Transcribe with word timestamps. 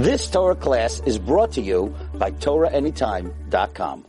This 0.00 0.30
Torah 0.30 0.54
class 0.54 1.02
is 1.04 1.18
brought 1.18 1.52
to 1.52 1.60
you 1.60 1.94
by 2.14 2.30
TorahAnytime.com. 2.30 4.06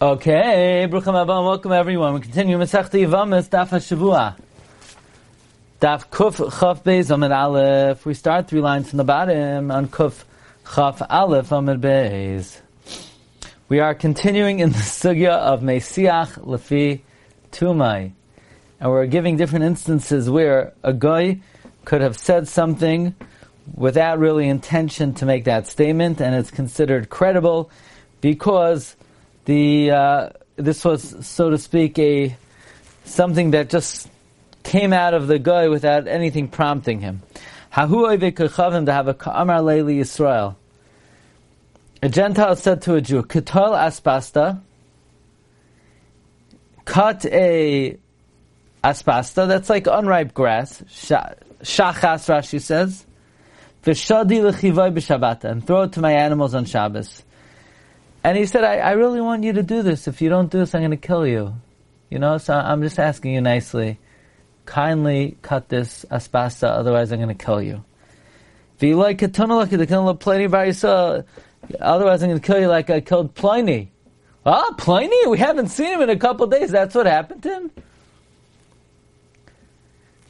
Okay, 0.00 0.88
Brucham 0.90 1.20
Abba, 1.20 1.42
welcome 1.42 1.72
everyone. 1.72 2.14
We 2.14 2.20
continue 2.20 2.56
Masechta 2.56 2.98
Yivamis, 2.98 3.50
Daf 3.50 3.68
HaShavua. 3.68 4.36
Daf 5.82 6.08
Kuf 6.08 6.38
Chaf 6.58 6.82
Beis 6.82 7.10
Amid 7.10 7.30
Aleph. 7.30 8.06
We 8.06 8.14
start 8.14 8.48
three 8.48 8.62
lines 8.62 8.88
from 8.88 8.96
the 8.96 9.04
bottom 9.04 9.70
on 9.70 9.88
Kuf 9.88 10.24
Chaf 10.74 11.02
Aleph 11.10 11.52
Amid 11.52 11.82
Beis. 11.82 12.62
We 13.68 13.80
are 13.80 13.94
continuing 13.94 14.60
in 14.60 14.70
the 14.70 14.78
sugya 15.02 15.32
of 15.32 15.60
Mesiach 15.60 16.38
Lefi 16.38 17.02
Tumai. 17.52 18.12
And 18.80 18.90
we're 18.90 19.04
giving 19.08 19.36
different 19.36 19.66
instances 19.66 20.30
where 20.30 20.72
a 20.82 20.94
guy 20.94 21.40
could 21.84 22.00
have 22.00 22.18
said 22.18 22.48
something 22.48 23.14
without 23.72 24.18
really 24.18 24.48
intention 24.48 25.14
to 25.14 25.26
make 25.26 25.44
that 25.44 25.66
statement, 25.66 26.20
and 26.20 26.34
it's 26.34 26.50
considered 26.50 27.08
credible 27.08 27.70
because 28.20 28.96
the 29.44 29.90
uh, 29.90 30.28
this 30.56 30.84
was, 30.84 31.26
so 31.26 31.50
to 31.50 31.58
speak, 31.58 31.98
a 31.98 32.36
something 33.04 33.52
that 33.52 33.70
just 33.70 34.08
came 34.62 34.92
out 34.92 35.14
of 35.14 35.26
the 35.26 35.38
guy 35.38 35.68
without 35.68 36.08
anything 36.08 36.48
prompting 36.48 37.00
him. 37.00 37.22
to 38.86 38.92
have 38.92 39.08
a 39.08 39.14
ka'amar 39.14 39.60
leili 39.60 39.98
Yisrael. 39.98 40.56
A 42.02 42.08
Gentile 42.08 42.56
said 42.56 42.82
to 42.82 42.94
a 42.94 43.00
Jew, 43.00 43.22
"Katal 43.22 43.72
aspasta, 43.72 44.60
cut 46.84 47.24
a 47.26 47.96
aspasta. 48.82 49.48
That's 49.48 49.70
like 49.70 49.86
unripe 49.86 50.34
grass. 50.34 50.82
Shachas 50.88 51.42
Rashi 51.62 52.60
says." 52.60 53.06
V'shadi 53.84 54.42
l'chivay 54.42 54.92
b'shabbat, 54.94 55.44
and 55.44 55.66
throw 55.66 55.82
it 55.82 55.92
to 55.92 56.00
my 56.00 56.12
animals 56.12 56.54
on 56.54 56.64
Shabbos. 56.64 57.22
And 58.22 58.38
he 58.38 58.46
said, 58.46 58.64
I, 58.64 58.76
I 58.78 58.92
really 58.92 59.20
want 59.20 59.44
you 59.44 59.52
to 59.52 59.62
do 59.62 59.82
this. 59.82 60.08
If 60.08 60.22
you 60.22 60.30
don't 60.30 60.50
do 60.50 60.58
this, 60.58 60.74
I'm 60.74 60.80
going 60.80 60.92
to 60.92 60.96
kill 60.96 61.26
you. 61.26 61.54
You 62.08 62.18
know, 62.18 62.38
so 62.38 62.54
I'm 62.54 62.80
just 62.80 62.98
asking 62.98 63.34
you 63.34 63.42
nicely. 63.42 63.98
Kindly 64.64 65.36
cut 65.42 65.68
this 65.68 66.06
aspasta, 66.10 66.68
otherwise 66.68 67.12
I'm 67.12 67.18
going 67.18 67.36
to 67.36 67.44
kill 67.44 67.60
you. 67.60 67.84
Otherwise 68.80 69.22
I'm 72.22 72.28
going 72.28 72.40
to 72.40 72.46
kill 72.46 72.60
you 72.60 72.68
like 72.68 72.88
I 72.88 73.00
killed 73.00 73.34
Pliny. 73.34 73.92
Ah, 74.46 74.74
Pliny? 74.78 75.26
We 75.26 75.38
haven't 75.38 75.68
seen 75.68 75.92
him 75.92 76.00
in 76.00 76.10
a 76.10 76.16
couple 76.16 76.46
days. 76.46 76.70
That's 76.70 76.94
what 76.94 77.06
happened 77.06 77.42
to 77.42 77.50
him? 77.50 77.70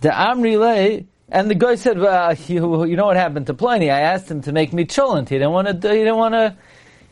The 0.00 0.08
Amri 0.08 1.06
and 1.28 1.50
the 1.50 1.54
guy 1.54 1.74
said, 1.76 1.98
well, 1.98 2.34
you, 2.34 2.84
you, 2.84 2.96
know 2.96 3.06
what 3.06 3.16
happened 3.16 3.46
to 3.46 3.54
Pliny? 3.54 3.90
I 3.90 4.00
asked 4.00 4.30
him 4.30 4.42
to 4.42 4.52
make 4.52 4.72
me 4.72 4.84
cholent. 4.84 5.28
He 5.28 5.36
didn't 5.36 5.52
want 5.52 5.68
to. 5.68 5.88
He 5.90 5.98
didn't 5.98 6.16
want 6.16 6.34
to. 6.34 6.56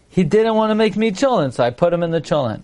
He 0.09 0.25
didn't 0.25 0.55
want 0.55 0.71
to 0.71 0.75
make 0.75 0.97
me 0.97 1.11
cholent, 1.11 1.55
so 1.55 1.65
I 1.65 1.71
put 1.71 1.93
him 1.93 2.03
in 2.03 2.11
the 2.11 2.21
cholent. 2.21 2.63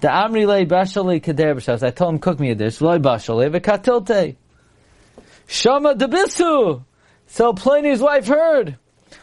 The 0.00 0.08
amri 0.08 0.46
lay 0.46 0.66
bashali 0.66 1.22
kader 1.22 1.54
b'shas. 1.54 1.82
I 1.82 1.90
told 1.90 2.14
him 2.14 2.18
cook 2.20 2.38
me 2.38 2.50
a 2.50 2.54
dish. 2.54 2.80
Loy 2.80 2.98
bashali 2.98 3.50
v'katilte. 3.50 4.36
Shama 5.46 5.94
debisu. 5.94 6.82
So 7.26 7.52
Pliny's 7.54 8.00
wife 8.00 8.26
heard. 8.26 8.76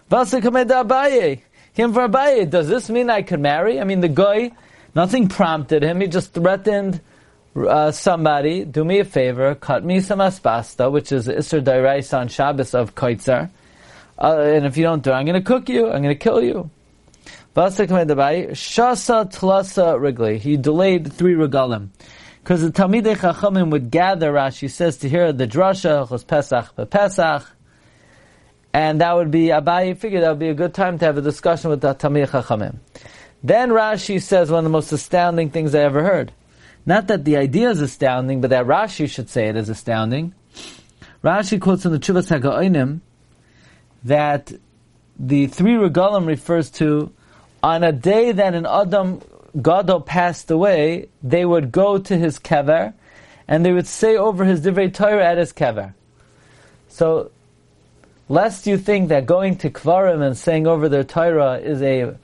Abaye. 0.10 1.42
Him 1.74 1.94
for 1.94 2.08
Abaye. 2.08 2.50
Does 2.50 2.68
this 2.68 2.90
mean 2.90 3.10
I 3.10 3.22
could 3.22 3.40
marry? 3.40 3.80
I 3.80 3.84
mean, 3.84 4.00
the 4.00 4.10
guy, 4.10 4.52
nothing 4.96 5.28
prompted 5.28 5.84
him. 5.84 6.02
He 6.02 6.08
just 6.08 6.34
threatened 6.34 7.02
uh, 7.56 7.92
somebody, 7.92 8.66
do 8.66 8.84
me 8.84 9.00
a 9.00 9.06
favor, 9.06 9.56
cut 9.56 9.84
me 9.84 10.02
some 10.02 10.20
aspasta, 10.20 10.92
which 10.92 11.12
is 11.12 11.28
Isser 11.28 11.64
Dairais 11.64 12.14
on 12.14 12.28
Shabbos 12.28 12.74
of 12.74 12.96
Koitzer, 12.96 13.50
uh, 14.18 14.40
and 14.40 14.66
if 14.66 14.78
you 14.78 14.84
don't 14.84 15.04
do 15.04 15.12
it, 15.12 15.14
I'm 15.14 15.26
going 15.26 15.42
to 15.42 15.46
cook 15.46 15.70
you, 15.70 15.86
I'm 15.86 16.02
going 16.02 16.16
to 16.16 16.16
kill 16.16 16.44
you. 16.44 16.70
Shasa 17.56 19.32
tlasa 19.32 19.98
rigli. 19.98 20.38
He 20.38 20.58
delayed 20.58 21.12
three 21.12 21.36
regalim. 21.36 21.90
Because 22.44 22.62
the 22.62 22.70
Talmidei 22.70 23.16
Chachamim 23.16 23.72
would 23.72 23.90
gather, 23.90 24.32
Rashi 24.32 24.70
says, 24.70 24.98
to 24.98 25.10
hear 25.10 25.34
the 25.34 25.48
drasha, 25.48 26.08
Chos 26.08 26.24
Pesach, 26.24 26.90
Pesach, 26.92 27.44
and 28.74 29.02
that 29.02 29.16
would 29.16 29.32
be, 29.32 29.48
Abaye 29.48 29.98
figured 29.98 30.22
that 30.24 30.30
would 30.30 30.40
be 30.40 30.50
a 30.50 30.54
good 30.54 30.74
time 30.74 31.00
to 31.00 31.06
have 31.06 31.18
a 31.18 31.22
discussion 31.22 31.70
with 31.70 31.82
the 31.82 31.96
Talmidei 31.96 32.28
Chachamim. 32.28 32.76
Then 33.44 33.70
Rashi 33.70 34.22
says 34.22 34.52
one 34.52 34.60
of 34.60 34.64
the 34.66 34.70
most 34.70 34.92
astounding 34.92 35.50
things 35.50 35.74
I 35.74 35.80
ever 35.80 36.04
heard. 36.04 36.32
Not 36.86 37.08
that 37.08 37.26
the 37.26 37.38
idea 37.38 37.70
is 37.70 37.82
astounding, 37.82 38.42
but 38.42 38.52
that 38.52 38.66
Rashi 38.66 39.10
should 39.10 39.30
say 39.30 39.48
it 39.48 39.56
is 39.56 39.70
astounding. 39.70 40.34
Rashi 41.24 41.60
quotes 41.60 41.86
in 41.86 41.92
the 41.92 42.00
Chuvas 42.00 42.30
HaGa'onim 42.30 43.00
that 44.04 44.54
the 45.18 45.48
three 45.48 45.74
regalim 45.74 46.28
refers 46.28 46.70
to 46.72 47.12
on 47.64 47.84
a 47.84 47.92
day 47.92 48.32
that 48.32 48.54
an 48.54 48.68
Adam 48.68 49.22
Gadol 49.60 50.02
passed 50.02 50.52
away, 50.52 51.08
they 51.24 51.46
would 51.46 51.72
go 51.72 51.98
to 51.98 52.16
his 52.16 52.38
kever 52.38 52.94
and 53.48 53.66
they 53.66 53.72
would 53.72 53.88
say 53.88 54.18
over 54.18 54.46
his 54.46 54.62
divrei 54.62 54.94
Torah 54.94 55.26
at 55.26 55.38
his 55.38 55.54
kever. 55.54 55.94
So, 56.90 57.32
lest 58.30 58.68
you 58.68 58.78
think 58.78 59.10
that 59.10 59.26
going 59.26 59.58
to 59.58 59.70
kvarim 59.70 60.22
and 60.22 60.38
saying 60.38 60.68
over 60.68 60.90
their 60.90 61.04
Torah 61.04 61.58
is 61.58 61.82
a 61.82 62.16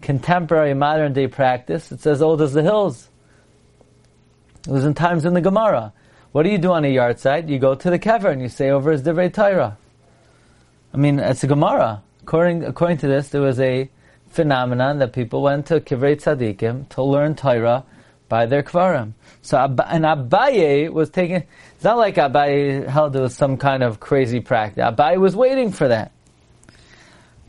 contemporary 0.00 0.74
modern 0.74 1.12
day 1.12 1.26
practice, 1.26 1.90
it's 1.90 2.06
as 2.06 2.22
old 2.22 2.40
oh, 2.40 2.44
as 2.44 2.52
the 2.52 2.62
hills. 2.62 3.08
It 4.66 4.70
was 4.70 4.84
in 4.84 4.94
times 4.94 5.24
in 5.24 5.34
the 5.34 5.40
Gemara. 5.40 5.92
What 6.32 6.44
do 6.44 6.48
you 6.48 6.58
do 6.58 6.72
on 6.72 6.84
a 6.84 6.94
yahrzeit? 6.94 7.48
You 7.48 7.58
go 7.58 7.74
to 7.74 7.90
the 7.90 7.98
kever 7.98 8.32
and 8.32 8.40
you 8.40 8.48
say 8.48 8.70
over 8.70 8.92
his 8.92 9.02
divrei 9.02 9.32
Torah. 9.32 9.76
I 10.92 10.96
mean, 10.96 11.18
it's 11.18 11.44
a 11.44 11.46
Gemara. 11.46 12.02
According, 12.22 12.64
according 12.64 12.98
to 12.98 13.06
this, 13.06 13.28
there 13.28 13.42
was 13.42 13.60
a 13.60 13.90
phenomenon 14.28 14.98
that 14.98 15.12
people 15.12 15.42
went 15.42 15.66
to 15.66 15.80
kivrei 15.80 16.16
tzadikim 16.16 16.88
to 16.90 17.02
learn 17.02 17.34
Torah 17.34 17.84
by 18.28 18.46
their 18.46 18.62
kvarim. 18.62 19.12
So, 19.42 19.58
and 19.58 20.04
Abaye 20.04 20.90
was 20.90 21.10
taking, 21.10 21.44
it's 21.74 21.84
not 21.84 21.98
like 21.98 22.16
Abaye 22.16 22.88
held 22.88 23.14
it 23.14 23.20
was 23.20 23.34
some 23.34 23.56
kind 23.56 23.82
of 23.82 24.00
crazy 24.00 24.40
practice. 24.40 24.82
Abaye 24.82 25.18
was 25.18 25.36
waiting 25.36 25.70
for 25.70 25.88
that. 25.88 26.10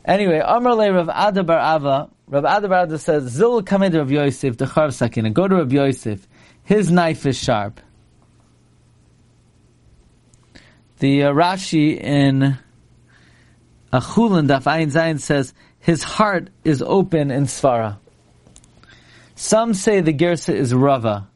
Anyway, 0.04 0.40
Amar 0.44 0.76
Rav 0.76 1.08
Ada 1.08 1.42
bar 1.42 1.58
Ahava, 1.58 2.10
Rav 2.28 2.44
Ada 2.44 2.68
bar 2.68 2.86
Ahava 2.86 3.00
says, 3.00 3.24
Zil 3.24 3.62
kamed 3.62 3.94
Rav 3.94 4.12
Yosef, 4.12 4.56
the 4.58 4.66
Charv 4.66 4.92
Sakina. 4.92 5.30
Go 5.30 5.48
to 5.48 5.56
Rav 5.56 5.72
Yosef. 5.72 6.28
His 6.66 6.90
knife 6.90 7.24
is 7.26 7.38
sharp. 7.38 7.80
The 10.98 11.24
uh, 11.24 11.32
Rashi 11.32 11.96
in 11.96 12.58
Achulin 13.92 14.48
Daf 14.48 14.64
Ayin 14.64 14.90
Zayin 14.90 15.20
says 15.20 15.54
his 15.78 16.02
heart 16.02 16.48
is 16.64 16.82
open 16.82 17.30
in 17.30 17.44
Svara. 17.44 17.98
Some 19.36 19.74
say 19.74 20.00
the 20.00 20.12
Gersa 20.12 20.54
is 20.54 20.74
Rava. 20.74 21.28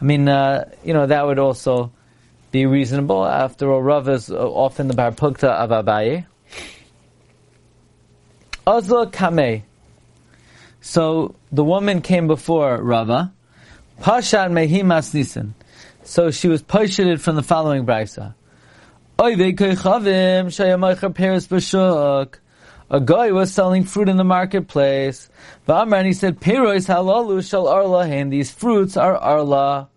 I 0.00 0.04
mean, 0.04 0.26
uh, 0.28 0.70
you 0.82 0.94
know, 0.94 1.06
that 1.06 1.26
would 1.26 1.38
also 1.38 1.92
be 2.50 2.64
reasonable. 2.64 3.26
After 3.26 3.70
all, 3.70 3.82
Rava 3.82 4.12
is 4.12 4.30
often 4.30 4.88
the 4.88 4.94
bar 4.94 5.12
plugta 5.12 5.48
of 5.48 5.68
Abaye. 5.68 6.24
Ozla 8.66 9.12
Kameh. 9.12 9.64
So 10.80 11.34
the 11.52 11.64
woman 11.64 12.00
came 12.00 12.26
before 12.26 12.82
Rava. 12.82 13.34
Pashan 14.00 14.52
mehimas 14.52 15.12
nisan. 15.12 15.54
So 16.04 16.30
she 16.30 16.48
was 16.48 16.62
posted 16.62 17.20
from 17.20 17.36
the 17.36 17.42
following 17.42 17.84
brisa. 17.84 18.34
A 22.90 23.00
guy 23.00 23.32
was 23.32 23.52
selling 23.52 23.84
fruit 23.84 24.08
in 24.08 24.16
the 24.16 24.24
marketplace. 24.24 25.28
and 25.66 26.06
he 26.06 26.12
said, 26.12 26.40
and 26.40 28.32
these 28.32 28.50
fruits 28.50 28.96
are 28.96 29.16
arla. 29.16 29.88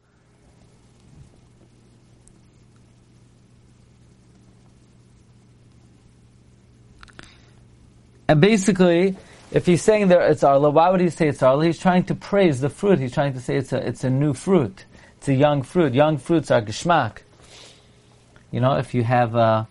And 8.27 8.41
basically, 8.41 9.15
if 9.51 9.65
he's 9.65 9.81
saying 9.81 10.07
there 10.07 10.21
it's 10.27 10.43
arla, 10.43 10.69
why 10.69 10.89
would 10.89 11.01
he 11.01 11.09
say 11.09 11.27
it's 11.27 11.43
arla? 11.43 11.65
He's 11.65 11.79
trying 11.79 12.03
to 12.05 12.15
praise 12.15 12.61
the 12.61 12.69
fruit. 12.69 12.99
He's 12.99 13.13
trying 13.13 13.33
to 13.33 13.39
say 13.39 13.57
it's 13.57 13.73
a 13.73 13.85
it's 13.85 14.03
a 14.03 14.09
new 14.09 14.33
fruit. 14.33 14.85
It's 15.17 15.27
a 15.27 15.33
young 15.33 15.61
fruit. 15.61 15.93
Young 15.93 16.17
fruits 16.17 16.49
are 16.51 16.61
geschmack. 16.61 17.19
You 18.51 18.61
know, 18.61 18.77
if 18.77 18.93
you 18.93 19.03
have 19.03 19.35
uh, 19.35 19.65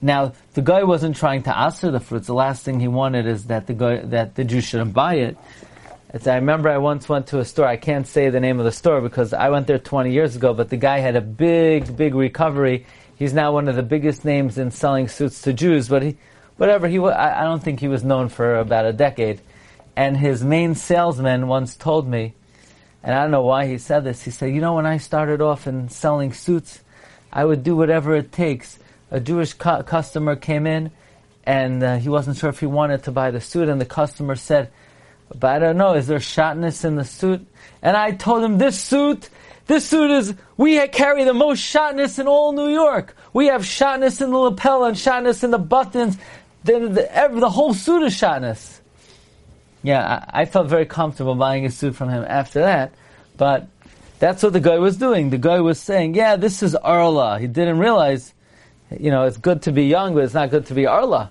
now 0.00 0.32
the 0.54 0.62
guy 0.62 0.82
wasn't 0.82 1.16
trying 1.16 1.44
to 1.44 1.56
answer 1.56 1.90
the 1.90 2.00
fruits. 2.00 2.26
The 2.26 2.34
last 2.34 2.64
thing 2.64 2.80
he 2.80 2.88
wanted 2.88 3.26
is 3.26 3.46
that 3.46 3.66
the 3.66 3.74
guy 3.74 3.98
that 3.98 4.34
the 4.34 4.44
Jew 4.44 4.60
shouldn't 4.60 4.94
buy 4.94 5.14
it. 5.14 5.36
It's, 6.12 6.26
I 6.26 6.36
remember 6.36 6.70
I 6.70 6.78
once 6.78 7.08
went 7.08 7.28
to 7.28 7.38
a 7.38 7.44
store. 7.44 7.66
I 7.66 7.76
can't 7.76 8.06
say 8.06 8.30
the 8.30 8.40
name 8.40 8.58
of 8.58 8.64
the 8.64 8.72
store 8.72 9.00
because 9.00 9.32
I 9.34 9.50
went 9.50 9.66
there 9.66 9.78
20 9.78 10.10
years 10.10 10.36
ago. 10.36 10.54
But 10.54 10.70
the 10.70 10.78
guy 10.78 11.00
had 11.00 11.16
a 11.16 11.20
big, 11.20 11.96
big 11.96 12.14
recovery. 12.14 12.86
He's 13.16 13.34
now 13.34 13.52
one 13.52 13.68
of 13.68 13.76
the 13.76 13.82
biggest 13.82 14.24
names 14.24 14.56
in 14.56 14.70
selling 14.70 15.08
suits 15.08 15.42
to 15.42 15.52
Jews. 15.52 15.88
But 15.88 16.02
he 16.02 16.16
whatever 16.58 16.86
he 16.86 16.98
was, 16.98 17.14
I 17.14 17.44
don't 17.44 17.62
think 17.62 17.80
he 17.80 17.88
was 17.88 18.04
known 18.04 18.28
for 18.28 18.58
about 18.58 18.84
a 18.84 18.92
decade. 18.92 19.40
And 19.96 20.16
his 20.16 20.44
main 20.44 20.74
salesman 20.74 21.48
once 21.48 21.74
told 21.74 22.06
me, 22.06 22.34
and 23.02 23.14
I 23.14 23.22
don't 23.22 23.30
know 23.30 23.42
why 23.42 23.66
he 23.66 23.78
said 23.78 24.04
this. 24.04 24.22
He 24.22 24.30
said, 24.30 24.54
"You 24.54 24.60
know, 24.60 24.74
when 24.74 24.86
I 24.86 24.98
started 24.98 25.40
off 25.40 25.66
in 25.66 25.88
selling 25.88 26.32
suits, 26.32 26.80
I 27.32 27.44
would 27.44 27.64
do 27.64 27.74
whatever 27.74 28.14
it 28.14 28.30
takes." 28.30 28.78
A 29.10 29.18
Jewish 29.18 29.54
cu- 29.54 29.82
customer 29.84 30.36
came 30.36 30.66
in, 30.66 30.90
and 31.44 31.82
uh, 31.82 31.96
he 31.96 32.10
wasn't 32.10 32.36
sure 32.36 32.50
if 32.50 32.60
he 32.60 32.66
wanted 32.66 33.04
to 33.04 33.10
buy 33.10 33.30
the 33.30 33.40
suit, 33.40 33.70
and 33.70 33.80
the 33.80 33.86
customer 33.86 34.36
said, 34.36 34.70
but 35.34 35.50
I 35.50 35.58
don't 35.58 35.76
know, 35.76 35.94
is 35.94 36.06
there 36.06 36.18
shatness 36.18 36.84
in 36.84 36.96
the 36.96 37.04
suit? 37.04 37.46
And 37.82 37.96
I 37.96 38.12
told 38.12 38.42
him, 38.42 38.58
this 38.58 38.78
suit, 38.78 39.28
this 39.66 39.86
suit 39.86 40.10
is, 40.10 40.34
we 40.56 40.86
carry 40.88 41.24
the 41.24 41.34
most 41.34 41.60
shatness 41.60 42.18
in 42.18 42.26
all 42.26 42.52
New 42.52 42.68
York. 42.68 43.14
We 43.32 43.46
have 43.46 43.62
shatness 43.62 44.22
in 44.22 44.30
the 44.30 44.38
lapel 44.38 44.84
and 44.84 44.96
shatness 44.96 45.44
in 45.44 45.50
the 45.50 45.58
buttons. 45.58 46.16
The, 46.68 46.80
the, 46.80 47.40
the 47.40 47.48
whole 47.48 47.72
suit 47.72 48.02
is 48.02 48.12
shatness. 48.12 48.80
Yeah, 49.82 50.26
I, 50.30 50.42
I 50.42 50.44
felt 50.44 50.68
very 50.68 50.84
comfortable 50.84 51.34
buying 51.34 51.64
a 51.64 51.70
suit 51.70 51.96
from 51.96 52.10
him 52.10 52.22
after 52.28 52.60
that, 52.60 52.92
but 53.38 53.68
that's 54.18 54.42
what 54.42 54.52
the 54.52 54.60
guy 54.60 54.76
was 54.76 54.98
doing. 54.98 55.30
The 55.30 55.38
guy 55.38 55.60
was 55.60 55.80
saying, 55.80 56.14
yeah, 56.14 56.36
this 56.36 56.62
is 56.62 56.74
Arla. 56.74 57.38
He 57.38 57.46
didn't 57.46 57.78
realize, 57.78 58.34
you 58.90 59.10
know, 59.10 59.24
it's 59.24 59.38
good 59.38 59.62
to 59.62 59.72
be 59.72 59.84
young, 59.84 60.12
but 60.12 60.24
it's 60.24 60.34
not 60.34 60.50
good 60.50 60.66
to 60.66 60.74
be 60.74 60.86
Arla. 60.86 61.30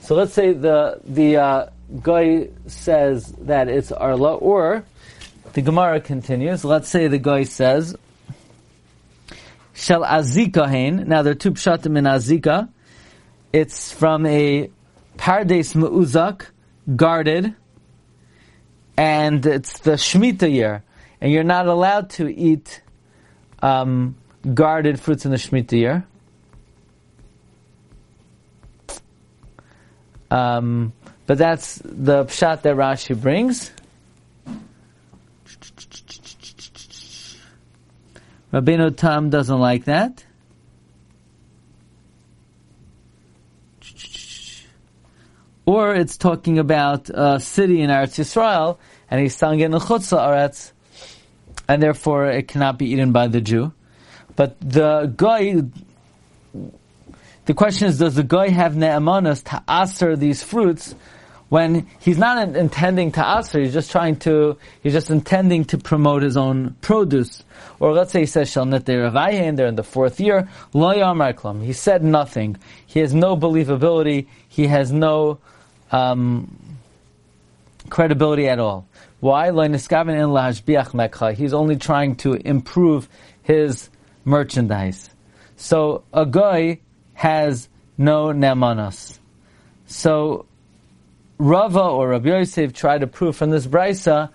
So 0.00 0.16
let's 0.16 0.32
say 0.32 0.52
the, 0.52 1.00
the, 1.04 1.36
uh, 1.36 1.66
guy 2.02 2.48
says 2.66 3.30
that 3.42 3.68
it's 3.68 3.92
Arla, 3.92 4.34
or 4.34 4.84
the 5.52 5.62
Gemara 5.62 6.00
continues. 6.00 6.64
Let's 6.64 6.88
say 6.88 7.06
the 7.06 7.18
guy 7.18 7.44
says, 7.44 7.94
Shall 9.74 10.02
Azika 10.02 10.68
Hain. 10.68 11.08
Now 11.08 11.22
there 11.22 11.32
are 11.32 11.36
two 11.36 11.52
pshatim 11.52 11.96
in 11.96 12.04
Azika. 12.04 12.68
It's 13.54 13.92
from 13.92 14.26
a 14.26 14.68
Pardes 15.16 15.76
Me'uzak, 15.76 16.46
guarded, 16.96 17.54
and 18.96 19.46
it's 19.46 19.78
the 19.78 19.92
Shemitah 19.92 20.50
year. 20.50 20.82
And 21.20 21.30
you're 21.30 21.44
not 21.44 21.68
allowed 21.68 22.10
to 22.18 22.28
eat 22.28 22.82
um, 23.62 24.16
guarded 24.54 24.98
fruits 24.98 25.24
in 25.24 25.30
the 25.30 25.36
Shemitah 25.36 25.70
year. 25.70 26.04
Um, 30.32 30.92
but 31.26 31.38
that's 31.38 31.76
the 31.76 32.24
pshat 32.24 32.62
that 32.62 32.74
Rashi 32.74 33.14
brings. 33.14 33.70
Rabbeinu 38.52 38.96
Tam 38.96 39.30
doesn't 39.30 39.60
like 39.60 39.84
that. 39.84 40.24
Or 45.66 45.94
it's 45.94 46.16
talking 46.16 46.58
about 46.58 47.08
a 47.08 47.40
city 47.40 47.80
in 47.80 47.90
Eretz 47.90 48.18
Yisrael, 48.18 48.78
and 49.10 49.20
he's 49.20 49.34
sung 49.34 49.60
in 49.60 49.72
Chutza 49.72 50.18
Eretz, 50.18 50.72
and 51.68 51.82
therefore 51.82 52.26
it 52.26 52.48
cannot 52.48 52.78
be 52.78 52.90
eaten 52.90 53.12
by 53.12 53.28
the 53.28 53.40
Jew. 53.40 53.72
But 54.36 54.60
the 54.60 55.12
guy 55.16 55.62
the 57.46 57.54
question 57.54 57.88
is, 57.88 57.98
does 57.98 58.14
the 58.14 58.22
guy 58.22 58.48
have 58.48 58.72
ne'emanas 58.72 59.44
to 59.44 59.62
aser 59.68 60.16
these 60.16 60.42
fruits 60.42 60.94
when 61.50 61.86
he's 62.00 62.18
not 62.18 62.56
intending 62.56 63.12
to 63.12 63.38
aser, 63.38 63.60
he's 63.60 63.72
just 63.72 63.90
trying 63.90 64.16
to, 64.16 64.56
he's 64.82 64.92
just 64.92 65.10
intending 65.10 65.64
to 65.66 65.78
promote 65.78 66.22
his 66.22 66.36
own 66.36 66.74
produce. 66.80 67.44
Or 67.78 67.92
let's 67.92 68.12
say 68.12 68.20
he 68.20 68.26
says, 68.26 68.50
Shal 68.50 68.62
and 68.62 68.82
they're 68.82 69.66
in 69.66 69.74
the 69.76 69.84
fourth 69.84 70.18
year, 70.20 70.48
lo 70.72 70.92
yamarklam. 70.94 71.62
He 71.62 71.72
said 71.72 72.02
nothing. 72.02 72.56
He 72.86 73.00
has 73.00 73.14
no 73.14 73.36
believability. 73.36 74.26
He 74.48 74.66
has 74.68 74.90
no, 74.90 75.38
um, 75.90 76.58
credibility 77.90 78.48
at 78.48 78.58
all. 78.58 78.86
Why? 79.20 79.50
He's 81.34 81.54
only 81.54 81.76
trying 81.76 82.16
to 82.16 82.32
improve 82.34 83.08
his 83.42 83.88
merchandise. 84.24 85.10
So 85.56 86.02
a 86.12 86.26
guy 86.26 86.80
has 87.14 87.68
no 87.96 88.26
nemanos. 88.26 89.18
So 89.86 90.46
Rava 91.38 91.80
or 91.82 92.08
Rabbi 92.08 92.28
Yosef 92.28 92.72
tried 92.72 93.00
to 93.00 93.06
prove 93.06 93.36
from 93.36 93.50
this 93.50 93.66
brisa 93.66 94.30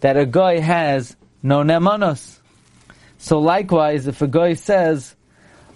that 0.00 0.16
a 0.16 0.26
guy 0.26 0.58
has 0.58 1.16
no 1.42 1.62
nemanos. 1.62 2.38
So 3.18 3.38
likewise, 3.38 4.06
if 4.06 4.22
a 4.22 4.26
guy 4.26 4.54
says, 4.54 5.14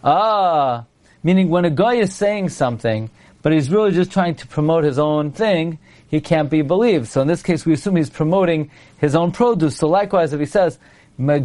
ah, 0.03 0.85
meaning 1.23 1.49
when 1.51 1.65
a 1.65 1.71
guy 1.71 1.95
is 1.95 2.15
saying 2.15 2.49
something, 2.49 3.11
but 3.45 3.53
he's 3.53 3.71
really 3.71 3.93
just 3.93 4.11
trying 4.11 4.35
to 4.35 4.47
promote 4.47 4.85
his 4.85 4.99
own 4.99 5.31
thing, 5.31 5.79
he 6.09 6.19
can't 6.19 6.49
be 6.49 6.63
believed. 6.63 7.09
So 7.09 7.21
in 7.21 7.29
this 7.29 7.43
case, 7.43 7.67
we 7.67 7.75
assume 7.75 7.97
he's 7.97 8.09
promoting 8.09 8.71
his 8.97 9.15
own 9.15 9.33
produce. 9.33 9.77
So 9.77 9.87
likewise, 9.87 10.33
if 10.33 10.41
he 10.41 10.47
says, 10.47 10.79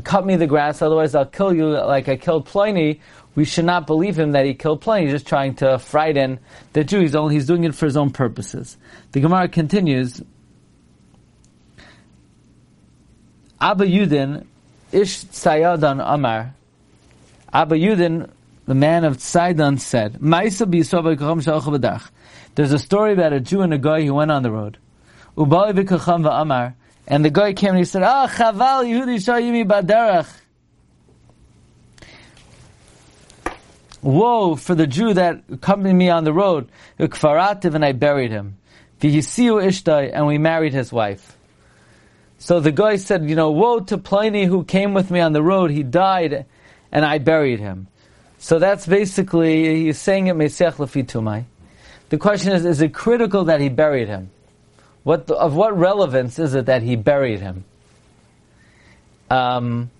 cut 0.05 0.25
me 0.25 0.37
the 0.37 0.47
grass, 0.47 0.81
otherwise 0.81 1.13
I'll 1.13 1.25
kill 1.25 1.53
you 1.53 1.67
like 1.67 2.07
I 2.07 2.15
killed 2.15 2.45
Pliny, 2.45 3.01
we 3.35 3.43
should 3.43 3.65
not 3.65 3.85
believe 3.85 4.17
him 4.17 4.31
that 4.31 4.45
he 4.45 4.53
killed 4.53 4.79
Pliny. 4.79 5.07
He's 5.07 5.15
just 5.15 5.27
trying 5.27 5.55
to 5.55 5.77
frighten 5.77 6.39
the 6.71 6.85
Jew. 6.85 7.01
He's, 7.01 7.15
only, 7.15 7.35
he's 7.35 7.45
doing 7.45 7.65
it 7.65 7.75
for 7.75 7.85
his 7.85 7.97
own 7.97 8.11
purposes. 8.11 8.77
The 9.11 9.19
Gemara 9.19 9.49
continues. 9.49 10.21
Abba 13.59 13.85
Yudin, 13.85 14.45
Ish 14.93 15.25
Sayadan 15.25 16.01
Amar. 16.01 16.55
Abba 17.51 17.75
Yudin, 17.75 18.29
the 18.69 18.75
man 18.75 19.03
of 19.03 19.19
Sidon, 19.19 19.79
said, 19.79 20.19
There's 20.21 20.61
a 22.71 22.77
story 22.77 23.13
about 23.13 23.33
a 23.33 23.39
Jew 23.39 23.61
and 23.61 23.73
a 23.73 23.79
guy 23.79 24.03
who 24.03 24.13
went 24.13 24.29
on 24.29 24.43
the 24.43 24.51
road. 24.51 24.77
And 27.07 27.25
the 27.25 27.31
guy 27.31 27.53
came 27.53 27.69
and 27.69 27.79
he 27.79 27.85
said, 27.85 28.03
Ah, 28.03 28.27
Chaval 28.27 28.85
Yehudi 28.85 29.17
Shayimi 29.17 29.67
Baderach. 29.67 30.31
Woe 34.03 34.55
for 34.55 34.75
the 34.75 34.85
Jew 34.85 35.15
that 35.15 35.41
accompanied 35.51 35.95
me 35.95 36.11
on 36.11 36.23
the 36.23 36.31
road. 36.31 36.69
Ukfarativ, 36.99 37.73
and 37.73 37.83
I 37.83 37.93
buried 37.93 38.29
him. 38.29 38.57
Ishtai, 39.01 40.11
and 40.13 40.27
we 40.27 40.37
married 40.37 40.73
his 40.73 40.93
wife. 40.93 41.35
So 42.37 42.59
the 42.59 42.71
guy 42.71 42.97
said, 42.97 43.27
you 43.27 43.35
know, 43.35 43.49
woe 43.49 43.79
to 43.79 43.97
Pliny 43.97 44.45
who 44.45 44.63
came 44.63 44.93
with 44.93 45.09
me 45.09 45.21
on 45.21 45.33
the 45.33 45.41
road. 45.41 45.71
He 45.71 45.81
died, 45.81 46.45
and 46.91 47.03
I 47.03 47.17
buried 47.17 47.59
him. 47.59 47.87
So 48.39 48.57
that's 48.57 48.87
basically, 48.87 49.83
he's 49.83 49.99
saying 49.99 50.27
it 50.27 50.35
Mesech 50.35 50.75
Lefitumai. 50.75 51.43
The 52.07 52.17
question 52.17 52.53
is, 52.53 52.65
is 52.65 52.81
it 52.81 52.93
critical 52.93 53.45
that 53.45 53.59
he 53.59 53.69
buried 53.69 54.07
him? 54.07 54.31
What, 55.03 55.29
of 55.29 55.55
what 55.55 55.77
relevance 55.77 56.39
is 56.39 56.55
it 56.55 56.65
that 56.67 56.81
he 56.81 56.95
buried 56.95 57.41
him? 57.41 57.65
Um, 59.29 59.91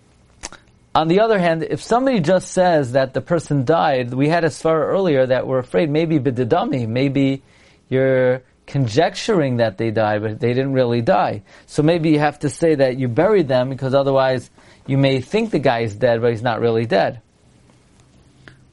on 0.96 1.10
the 1.10 1.20
other 1.20 1.38
hand, 1.38 1.64
if 1.64 1.84
somebody 1.84 2.22
just 2.22 2.52
says 2.52 2.94
that 2.94 3.14
the 3.14 3.22
person 3.22 3.66
died, 3.66 4.14
we 4.14 4.30
had 4.30 4.44
a 4.44 4.48
svara 4.48 4.88
earlier 4.88 5.26
that 5.26 5.46
we're 5.46 5.60
afraid 5.60 5.90
maybe 5.90 6.18
bididami, 6.18 6.88
maybe 6.88 7.44
you're 7.90 8.42
conjecturing 8.66 9.58
that 9.58 9.78
they 9.78 9.92
died, 9.92 10.22
but 10.22 10.40
they 10.40 10.54
didn't 10.54 10.74
really 10.74 11.02
die. 11.02 11.44
So 11.68 11.84
maybe 11.84 12.12
you 12.12 12.20
have 12.20 12.40
to 12.40 12.50
say 12.50 12.76
that 12.76 12.98
you 12.98 13.08
buried 13.08 13.48
them 13.48 13.70
because 13.70 13.94
otherwise 13.94 14.50
you 14.88 14.98
may 14.98 15.22
think 15.22 15.52
the 15.52 15.60
guy 15.60 15.82
is 15.82 15.96
dead, 15.96 16.22
but 16.22 16.32
he's 16.32 16.42
not 16.42 16.62
really 16.62 16.86
dead. 16.86 17.22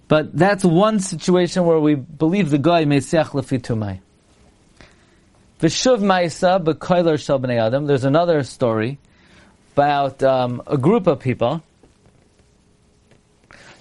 But 0.08 0.36
that's 0.36 0.64
one 0.64 1.00
situation 1.00 1.64
where 1.64 1.80
we 1.80 1.94
believe 1.94 2.50
the 2.50 2.58
guy 2.58 2.84
may 2.84 2.98
seach 2.98 3.30
lefitumai. 3.30 4.00
V'shuv 5.60 5.98
ma'isa 5.98 6.62
b'koiler 6.62 7.18
shel 7.18 7.40
b'nei 7.40 7.60
adam. 7.60 7.86
There's 7.86 8.04
another 8.04 8.42
story 8.42 8.98
about 9.74 10.22
um, 10.22 10.62
a 10.66 10.78
group 10.78 11.06
of 11.06 11.20
people 11.20 11.62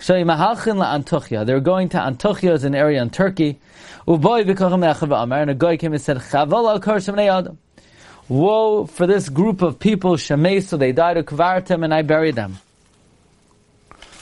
they're 0.07 0.23
going 0.23 1.89
to 1.89 1.97
Antochia, 1.97 2.53
is 2.53 2.63
an 2.63 2.75
area 2.75 3.01
in 3.01 3.09
Turkey. 3.09 3.59
And 4.07 5.49
a 5.49 5.55
guy 5.57 5.77
came 5.77 5.93
and 5.93 6.01
said, 6.01 6.21
Woe 8.27 8.85
for 8.85 9.07
this 9.07 9.29
group 9.29 9.61
of 9.61 9.79
people, 9.79 10.17
so 10.17 10.35
they 10.77 10.91
died 10.91 11.17
of 11.17 11.25
Kvartim, 11.25 11.83
and 11.83 11.93
I 11.93 12.01
buried 12.01 12.35
them. 12.35 12.57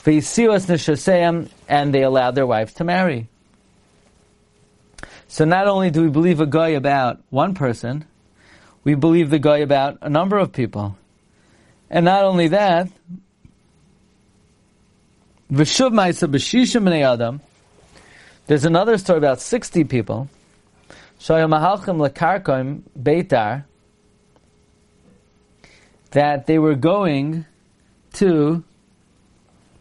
And 0.05 1.93
they 1.93 2.03
allowed 2.03 2.35
their 2.35 2.45
wives 2.45 2.73
to 2.73 2.83
marry. 2.83 3.29
So 5.27 5.45
not 5.45 5.67
only 5.67 5.89
do 5.89 6.03
we 6.03 6.09
believe 6.09 6.39
a 6.39 6.45
guy 6.45 6.69
about 6.69 7.21
one 7.29 7.55
person, 7.55 8.05
we 8.83 8.95
believe 8.95 9.29
the 9.29 9.39
guy 9.39 9.59
about 9.59 9.97
a 10.01 10.09
number 10.09 10.37
of 10.37 10.51
people. 10.51 10.97
And 11.89 12.05
not 12.05 12.25
only 12.25 12.49
that. 12.49 12.89
There's 15.49 15.79
another 18.65 18.97
story 18.97 19.17
about 19.17 19.39
60 19.39 19.83
people. 19.85 20.27
That 26.11 26.45
they 26.45 26.59
were 26.59 26.75
going 26.75 27.45
to 28.13 28.63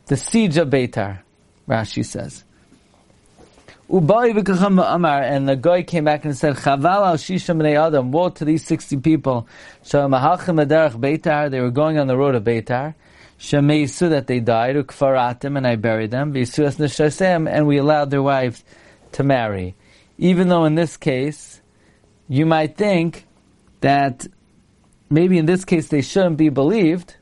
the 0.06 0.16
siege 0.16 0.56
of 0.56 0.68
Beitar, 0.68 1.20
Rashi 1.68 2.04
says. 2.04 2.44
And 3.88 4.08
the 5.48 5.58
guy 5.60 5.82
came 5.82 6.04
back 6.04 6.24
and 6.24 6.36
said, 6.36 6.56
Chaval 6.56 6.84
al 6.84 7.16
shisha 7.16 7.76
adam, 7.76 8.10
woe 8.10 8.30
to 8.30 8.44
these 8.44 8.64
60 8.64 8.96
people. 8.98 9.46
Beitar, 9.84 11.50
they 11.50 11.60
were 11.60 11.70
going 11.70 11.98
on 11.98 12.06
the 12.06 12.16
road 12.16 12.34
of 12.34 12.44
Beitar. 12.44 12.94
Shemeisu 13.38 14.08
that 14.10 14.28
they 14.28 14.38
died, 14.38 14.76
and 14.76 15.66
I 15.66 15.74
buried 15.74 16.12
them, 16.12 16.32
visuas 16.32 16.76
neshasem, 16.76 17.50
and 17.50 17.66
we 17.66 17.76
allowed 17.76 18.10
their 18.10 18.22
wives 18.22 18.62
to 19.12 19.24
marry. 19.24 19.74
even 20.16 20.48
though 20.48 20.64
in 20.64 20.76
this 20.76 20.96
case, 20.96 21.60
you 22.28 22.46
might 22.46 22.76
think 22.76 23.26
that 23.80 24.28
maybe 25.10 25.38
in 25.38 25.46
this 25.46 25.64
case 25.64 25.88
they 25.88 26.02
shouldn't 26.02 26.36
be 26.36 26.48
believed. 26.48 27.16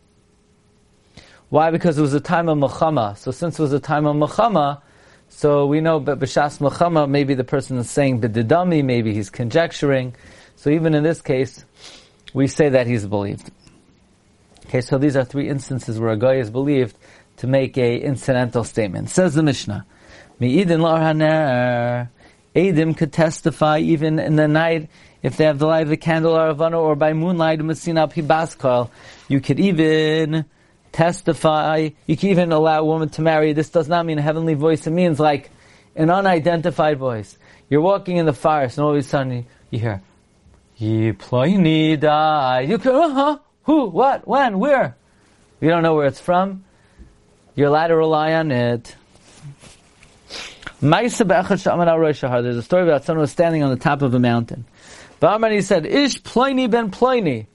Why? 1.51 1.71
Because 1.73 1.99
it 1.99 2.03
was 2.03 2.15
a 2.15 2.21
time 2.21 2.49
of 2.49 2.59
mehumah. 2.59 3.19
So 3.19 3.33
since 3.33 3.59
it 3.59 3.63
was 3.63 3.73
a 3.73 3.81
time 3.81 4.07
of 4.07 4.17
mehumah, 4.17 4.81
so 5.29 5.67
we 5.67 5.81
know 5.81 5.99
but 5.99 6.21
B'shas 6.21 6.59
mehumah, 6.61 7.11
maybe 7.11 7.35
the 7.35 7.45
person 7.45 7.77
is 7.79 7.91
saying 7.91 8.21
B'didami, 8.21 8.85
maybe 8.85 9.13
he's 9.13 9.31
conjecturing. 9.31 10.15
So 10.55 10.71
even 10.71 10.95
in 10.95 11.03
this 11.03 11.21
case, 11.21 11.65
we 12.33 12.47
say 12.47 12.69
that 12.69 12.87
he's 12.87 13.05
believed. 13.05 13.51
Okay, 14.67 14.81
so 14.81 14.97
these 14.97 15.17
are 15.17 15.25
three 15.25 15.49
instances 15.49 15.99
where 15.99 16.11
a 16.11 16.17
guy 16.17 16.37
is 16.37 16.51
believed 16.51 16.97
to 17.39 17.49
make 17.49 17.77
a 17.77 17.99
incidental 17.99 18.63
statement. 18.63 19.11
Says 19.11 19.35
the 19.35 19.43
Mishnah, 19.43 19.85
Mi'idin 20.41 20.81
haner. 20.81 22.09
Adim 22.55 22.97
could 22.97 23.13
testify 23.13 23.79
even 23.79 24.19
in 24.19 24.37
the 24.37 24.49
night 24.49 24.89
if 25.23 25.37
they 25.37 25.45
have 25.45 25.59
the 25.59 25.67
light 25.67 25.83
of 25.83 25.89
the 25.89 25.97
candle 25.97 26.37
or 26.37 26.75
or 26.75 26.97
by 26.97 27.13
moonlight 27.13 27.61
Messina 27.61 28.09
Pibaskal. 28.09 28.91
You 29.29 29.41
could 29.41 29.61
even 29.61 30.45
testify, 30.93 31.91
you 32.07 32.17
can 32.17 32.31
even 32.31 32.53
allow 32.53 32.81
a 32.81 32.85
woman 32.85 33.09
to 33.11 33.23
marry. 33.23 33.53
This 33.53 33.71
does 33.71 33.89
not 33.89 34.07
mean 34.07 34.19
a 34.19 34.23
heavenly 34.23 34.55
voice, 34.55 34.87
it 34.87 34.91
means 34.91 35.21
like 35.21 35.51
an 35.97 36.11
unidentified 36.11 36.99
voice. 36.99 37.37
You're 37.69 37.81
walking 37.81 38.17
in 38.17 38.27
the 38.27 38.33
forest 38.33 38.79
and 38.79 38.85
all 38.85 38.93
of 38.93 38.97
a 38.97 39.03
sudden 39.03 39.47
you 39.71 39.79
hear, 39.79 40.03
Ye 40.77 41.13
ploini 41.13 42.01
die. 42.01 42.61
You 42.63 42.79
can, 42.79 42.95
uh-huh, 42.95 43.39
who, 43.65 43.91
what, 43.91 44.27
when, 44.27 44.59
where? 44.59 44.97
You 45.61 45.69
don't 45.69 45.83
know 45.83 45.95
where 45.95 46.07
it's 46.07 46.21
from. 46.21 46.65
You're 47.55 47.69
allowed 47.69 47.89
to 47.89 47.97
rely 47.97 48.33
on 48.33 48.51
it. 48.51 48.97
There's 50.81 51.21
a 51.21 52.63
story 52.63 52.83
about 52.83 53.05
someone 53.05 53.19
who 53.19 53.21
was 53.21 53.31
standing 53.31 53.63
on 53.63 53.69
the 53.69 53.77
top 53.77 54.01
of 54.01 54.15
a 54.15 54.19
mountain. 54.19 54.65
He 55.21 55.61
said, 55.61 55.85
Ish 55.85 56.25
Pliny 56.25 56.67
ben 56.69 56.91
Pliny, 56.91 57.47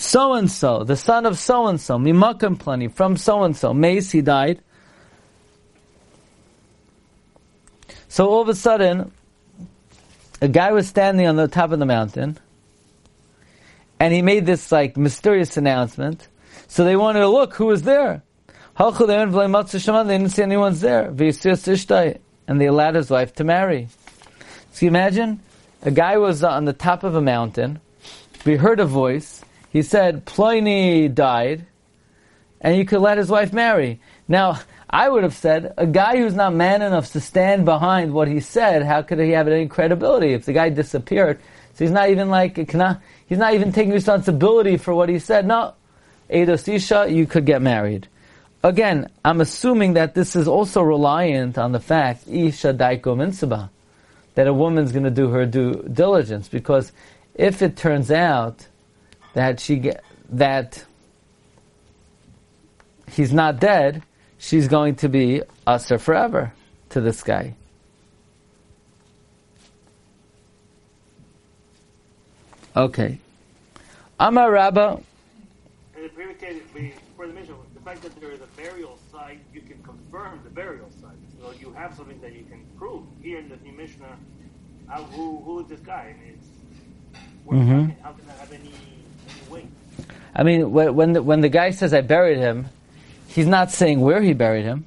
so 0.00 0.32
and 0.32 0.50
so, 0.50 0.82
the 0.82 0.96
son 0.96 1.26
of 1.26 1.38
so 1.38 1.66
and 1.66 1.80
so, 1.80 1.98
Mimakam 1.98 2.58
Pliny, 2.58 2.88
from 2.88 3.16
so 3.16 3.42
and 3.42 3.54
so. 3.54 3.74
Mace, 3.74 4.10
he 4.10 4.22
died. 4.22 4.60
So 8.08 8.26
all 8.26 8.40
of 8.40 8.48
a 8.48 8.54
sudden, 8.54 9.12
a 10.40 10.48
guy 10.48 10.72
was 10.72 10.88
standing 10.88 11.26
on 11.26 11.36
the 11.36 11.48
top 11.48 11.70
of 11.70 11.78
the 11.78 11.86
mountain, 11.86 12.38
and 14.00 14.14
he 14.14 14.22
made 14.22 14.46
this 14.46 14.72
like 14.72 14.96
mysterious 14.96 15.58
announcement. 15.58 16.28
So 16.66 16.84
they 16.84 16.96
wanted 16.96 17.20
to 17.20 17.28
look 17.28 17.54
who 17.54 17.66
was 17.66 17.82
there. 17.82 18.22
They 18.78 18.84
didn't 18.86 20.28
see 20.30 20.42
anyone's 20.42 20.80
there 20.80 21.10
and 22.48 22.60
they 22.60 22.66
allowed 22.66 22.94
his 22.94 23.10
wife 23.10 23.34
to 23.34 23.44
marry. 23.44 23.88
So 24.72 24.86
you 24.86 24.88
imagine, 24.88 25.40
a 25.82 25.90
guy 25.90 26.16
was 26.16 26.42
on 26.42 26.64
the 26.64 26.72
top 26.72 27.04
of 27.04 27.14
a 27.14 27.20
mountain, 27.20 27.80
we 28.46 28.56
heard 28.56 28.80
a 28.80 28.86
voice, 28.86 29.44
he 29.70 29.82
said, 29.82 30.26
Pliny 30.26 31.08
died, 31.08 31.64
and 32.60 32.76
you 32.76 32.84
could 32.84 33.00
let 33.00 33.18
his 33.18 33.30
wife 33.30 33.52
marry. 33.52 34.00
Now, 34.28 34.60
I 34.88 35.08
would 35.08 35.22
have 35.22 35.34
said, 35.34 35.72
a 35.76 35.86
guy 35.86 36.16
who's 36.16 36.34
not 36.34 36.52
man 36.52 36.82
enough 36.82 37.12
to 37.12 37.20
stand 37.20 37.64
behind 37.64 38.12
what 38.12 38.28
he 38.28 38.40
said, 38.40 38.82
how 38.82 39.02
could 39.02 39.20
he 39.20 39.30
have 39.30 39.46
any 39.46 39.68
credibility 39.68 40.34
if 40.34 40.44
the 40.44 40.52
guy 40.52 40.68
disappeared? 40.68 41.40
So 41.74 41.84
he's 41.84 41.92
not 41.92 42.10
even 42.10 42.28
like, 42.28 42.56
he's 42.56 42.74
not 42.74 43.00
even 43.30 43.72
taking 43.72 43.92
responsibility 43.92 44.76
for 44.76 44.92
what 44.92 45.08
he 45.08 45.20
said. 45.20 45.46
No, 45.46 45.74
Eidos 46.28 46.66
Isha, 46.66 47.06
you 47.08 47.26
could 47.26 47.46
get 47.46 47.62
married. 47.62 48.08
Again, 48.62 49.08
I'm 49.24 49.40
assuming 49.40 49.94
that 49.94 50.14
this 50.14 50.34
is 50.36 50.48
also 50.48 50.82
reliant 50.82 51.56
on 51.56 51.72
the 51.72 51.80
fact, 51.80 52.28
Isha 52.28 52.74
Daiko 52.74 53.70
that 54.34 54.46
a 54.46 54.52
woman's 54.52 54.92
going 54.92 55.04
to 55.04 55.10
do 55.10 55.28
her 55.28 55.46
due 55.46 55.82
diligence, 55.92 56.48
because 56.48 56.92
if 57.34 57.62
it 57.62 57.76
turns 57.76 58.10
out 58.10 58.66
that 59.34 59.60
she 59.60 59.76
get, 59.76 60.04
that 60.30 60.84
he's 63.10 63.32
not 63.32 63.60
dead, 63.60 64.02
she's 64.38 64.68
going 64.68 64.96
to 64.96 65.08
be 65.08 65.42
usher 65.66 65.98
forever 65.98 66.52
to 66.90 67.00
this 67.00 67.22
guy. 67.22 67.54
Okay. 72.76 73.18
Amar 74.18 74.50
Rabba. 74.50 75.00
And 75.96 76.10
for 77.16 77.26
the 77.26 77.32
mission, 77.34 77.54
the 77.74 77.80
fact 77.80 78.02
that 78.02 78.18
there 78.20 78.30
is 78.30 78.40
a 78.40 78.46
burial 78.56 78.98
site, 79.10 79.40
you 79.52 79.60
can 79.60 79.82
confirm 79.82 80.40
the 80.44 80.50
burial 80.50 80.88
site. 81.00 81.10
So 81.40 81.52
you 81.58 81.72
have 81.72 81.94
something 81.94 82.20
that 82.20 82.32
you 82.32 82.44
can 82.44 82.64
prove. 82.78 83.04
Here 83.20 83.38
in 83.38 83.48
the 83.48 83.56
New 83.56 83.72
Mishnah, 83.72 84.16
who, 85.12 85.38
who 85.40 85.60
is 85.60 85.66
this 85.66 85.80
guy? 85.80 86.14
I 86.14 86.24
mean, 86.24 86.38
mm-hmm. 87.46 88.02
how 88.02 88.12
can 88.12 88.26
that 88.26 88.38
have 88.38 88.52
any? 88.52 88.72
I 90.34 90.42
mean, 90.42 90.72
when 90.72 91.12
the, 91.12 91.22
when 91.22 91.40
the 91.40 91.48
guy 91.48 91.70
says, 91.70 91.92
I 91.92 92.00
buried 92.02 92.38
him, 92.38 92.68
he's 93.28 93.46
not 93.46 93.70
saying 93.70 94.00
where 94.00 94.22
he 94.22 94.32
buried 94.32 94.64
him. 94.64 94.86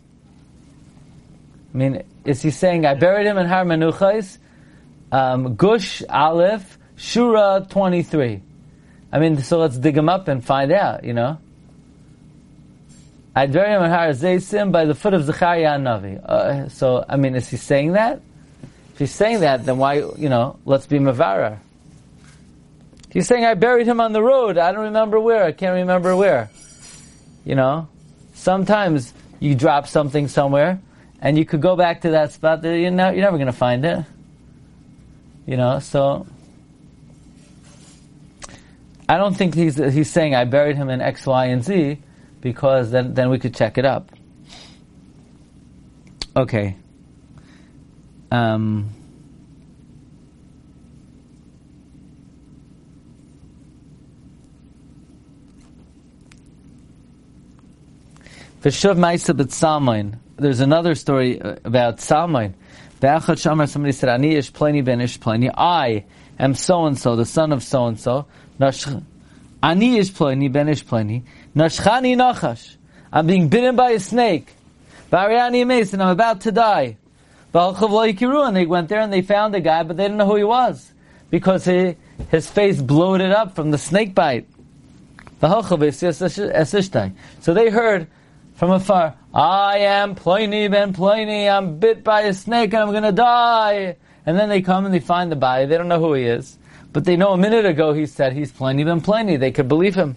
I 1.74 1.77
mean, 1.77 2.03
is 2.24 2.41
he 2.41 2.51
saying, 2.51 2.86
I 2.86 2.93
buried 2.93 3.25
him 3.25 3.38
in 3.38 3.48
Har 3.48 3.65
Menuchais, 3.65 4.38
um, 5.12 5.55
Gush 5.55 6.03
Aleph, 6.08 6.77
Shura 6.98 7.70
23? 7.70 8.41
I 9.12 9.20
mean, 9.20 9.41
so 9.41 9.60
let's 9.60 9.77
dig 9.77 9.98
him 9.98 10.10
up 10.10 10.27
and 10.27 10.43
find 10.43 10.72
out, 10.72 11.03
you 11.03 11.13
know? 11.13 11.39
I 13.36 13.48
buried 13.48 13.75
him 13.75 13.84
in 13.84 13.89
Har 13.89 14.10
Zaysim 14.10 14.72
by 14.72 14.86
the 14.86 14.96
foot 14.96 15.13
of 15.13 15.24
Zechariah 15.24 15.79
Navi. 15.79 16.24
Uh, 16.24 16.70
so, 16.70 17.03
I 17.08 17.17
mean, 17.17 17.36
is 17.36 17.50
he 17.50 17.58
saying 17.58 17.93
that? 17.93 18.22
If 18.93 19.00
he's 19.00 19.12
saying 19.12 19.39
that, 19.39 19.65
then 19.65 19.77
why, 19.79 19.96
you 19.96 20.29
know, 20.29 20.60
let's 20.65 20.86
be 20.86 21.00
Mavara. 21.00 21.60
He's 23.13 23.27
saying, 23.27 23.46
I 23.46 23.53
buried 23.53 23.86
him 23.86 24.01
on 24.01 24.12
the 24.12 24.24
road. 24.24 24.58
I 24.58 24.72
don't 24.72 24.86
remember 24.86 25.20
where. 25.20 25.43
I 25.43 25.51
can't 25.51 25.75
remember 25.75 26.15
where. 26.15 26.50
You 27.46 27.53
know? 27.53 27.88
Sometimes 28.34 29.13
you 29.39 29.53
drop 29.53 29.88
something 29.88 30.27
somewhere, 30.27 30.82
and 31.22 31.38
you 31.38 31.46
could 31.46 31.62
go 31.62 31.75
back 31.75 32.01
to 32.01 32.10
that 32.10 32.32
spot 32.32 32.63
that 32.63 32.75
you're, 32.75 32.89
not, 32.89 33.13
you're 33.13 33.24
never 33.24 33.38
going 33.38 33.46
to 33.46 33.53
find 33.53 33.86
it. 33.86 34.03
You 35.46 35.58
know, 35.58 35.77
so... 35.77 36.25
I 39.08 39.17
don't 39.17 39.36
think 39.36 39.53
he's, 39.53 39.75
he's 39.75 40.10
saying, 40.10 40.34
I 40.34 40.46
buried 40.46 40.75
him 40.75 40.89
in 40.89 41.00
X, 41.00 41.27
Y, 41.27 41.46
and 41.46 41.63
Z 41.63 42.00
because 42.41 42.89
then, 42.89 43.13
then 43.13 43.29
we 43.29 43.38
could 43.38 43.53
check 43.53 43.77
it 43.77 43.86
up. 43.86 44.10
Okay. 46.36 46.77
Um, 48.32 48.89
V'shuv 58.63 58.96
ma'isa 58.96 59.36
b'tzalmoin. 59.36 60.20
There's 60.38 60.62
another 60.62 60.96
story 60.96 61.41
uh, 61.41 61.58
about 61.65 61.98
Salmoin. 61.98 62.53
Be'achot 63.01 63.36
shamar, 63.36 63.67
somebody 63.67 63.91
said, 63.91 64.08
Ani 64.08 64.36
ish 64.36 64.53
pleni 64.53 64.82
ben 64.86 65.01
ish 65.01 65.20
pleni. 65.20 65.53
I 65.53 66.05
am 66.39 66.55
so-and-so, 66.55 67.17
the 67.17 67.25
son 67.25 67.51
of 67.51 67.62
so-and-so. 67.62 68.25
Ani 69.62 69.98
ish 69.98 70.12
pleni 70.13 70.50
ben 70.50 70.70
ish 70.70 70.86
pleni. 70.86 71.24
Nashchani 71.53 72.15
nachash. 72.15 72.77
I'm 73.12 73.27
being 73.27 73.50
bitten 73.50 73.75
by 73.75 73.91
a 73.91 74.00
snake. 74.00 74.53
Variani 75.12 75.67
Mason, 75.67 76.00
I'm 76.00 76.08
about 76.08 76.39
to 76.41 76.51
die. 76.53 76.96
And 77.53 78.55
they 78.55 78.65
went 78.65 78.88
there 78.88 79.01
and 79.01 79.12
they 79.12 79.22
found 79.22 79.53
the 79.53 79.60
guy, 79.60 79.84
but 79.84 79.98
they 79.98 80.05
didn't 80.05 80.17
know 80.17 80.25
who 80.25 80.38
he 80.38 80.46
was. 80.46 80.91
Because 81.29 81.65
he, 81.65 81.98
his 82.29 82.50
face 82.50 82.82
bloated 82.82 83.32
up 83.32 83.55
from 83.55 83.72
the 83.72 83.77
snake 83.77 84.15
bite. 84.15 84.48
So 87.41 87.53
they 87.53 87.70
heard 87.70 88.08
from 88.55 88.72
afar, 88.72 89.15
I 89.33 89.79
am 89.79 90.15
Pliny 90.15 90.67
ben 90.67 90.93
Pliny, 90.93 91.50
I'm 91.50 91.79
bit 91.79 92.03
by 92.03 92.22
a 92.22 92.33
snake 92.33 92.74
and 92.74 92.83
I'm 92.83 92.93
gonna 92.93 93.12
die. 93.12 93.98
And 94.25 94.38
then 94.38 94.50
they 94.50 94.62
come 94.62 94.86
and 94.86 94.93
they 94.93 95.00
find 95.00 95.31
the 95.31 95.36
body, 95.36 95.65
they 95.65 95.77
don't 95.77 95.88
know 95.88 96.00
who 96.00 96.13
he 96.13 96.24
is. 96.24 96.57
But 96.91 97.05
they 97.05 97.15
know 97.17 97.33
a 97.33 97.38
minute 97.38 97.65
ago 97.65 97.93
he 97.93 98.05
said 98.05 98.33
he's 98.33 98.51
Pliny 98.51 98.83
ben 98.83 99.01
Pliny, 99.01 99.38
they 99.38 99.51
could 99.51 99.67
believe 99.67 99.95
him. 99.95 100.15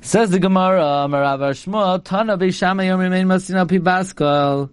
Says 0.00 0.30
the 0.30 0.38
Gemara, 0.38 1.06
Marav 1.08 1.40
Shmuel, 1.40 2.02
Tana 2.02 2.38
Beishamai 2.38 2.86
Yom 2.86 3.00
Remain 3.00 3.26
Masina 3.26 3.68
Pi 3.68 3.78
Baskal. 3.78 4.70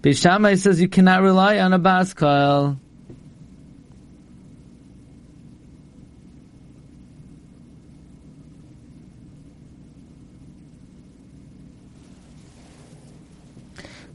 Beishamai 0.00 0.58
says 0.58 0.80
you 0.80 0.88
cannot 0.88 1.22
rely 1.22 1.58
on 1.60 1.72
a 1.72 1.78
Baskal. 1.78 2.78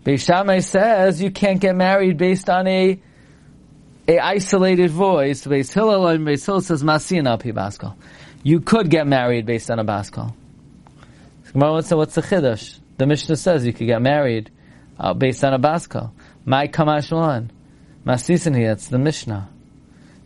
Beishamai 0.04 0.64
says 0.64 1.22
you 1.22 1.32
can't 1.32 1.60
get 1.60 1.76
married 1.76 2.18
based 2.18 2.50
on 2.50 2.68
a 2.68 3.00
a 4.08 4.20
isolated 4.20 4.90
voice. 4.90 5.46
Beis 5.46 5.74
Hillel 5.74 6.08
and 6.08 6.26
Beis 6.26 6.46
Hillel 6.46 6.62
says 6.62 6.84
Masina 6.84 7.42
Pi 7.42 7.52
Baskal. 7.52 7.96
You 8.44 8.60
could 8.60 8.90
get 8.90 9.06
married 9.06 9.46
based 9.46 9.70
on 9.70 9.80
a 9.80 9.86
Baskal. 9.86 10.34
To 11.54 11.98
what's 11.98 12.16
the 12.16 12.22
chiddush? 12.22 12.80
The 12.98 13.06
Mishnah 13.06 13.36
says 13.36 13.66
you 13.66 13.74
could 13.74 13.88
get 13.88 14.02
married 14.02 14.52
uh, 15.00 15.14
based 15.14 15.44
on 15.44 15.54
a 15.54 15.60
baskal. 15.60 16.12
My 16.46 16.68
kamashlan. 16.68 17.50
Masisin 18.06 18.56
here, 18.56 18.72
it's 18.72 18.88
the 18.88 18.98
Mishnah. 18.98 19.50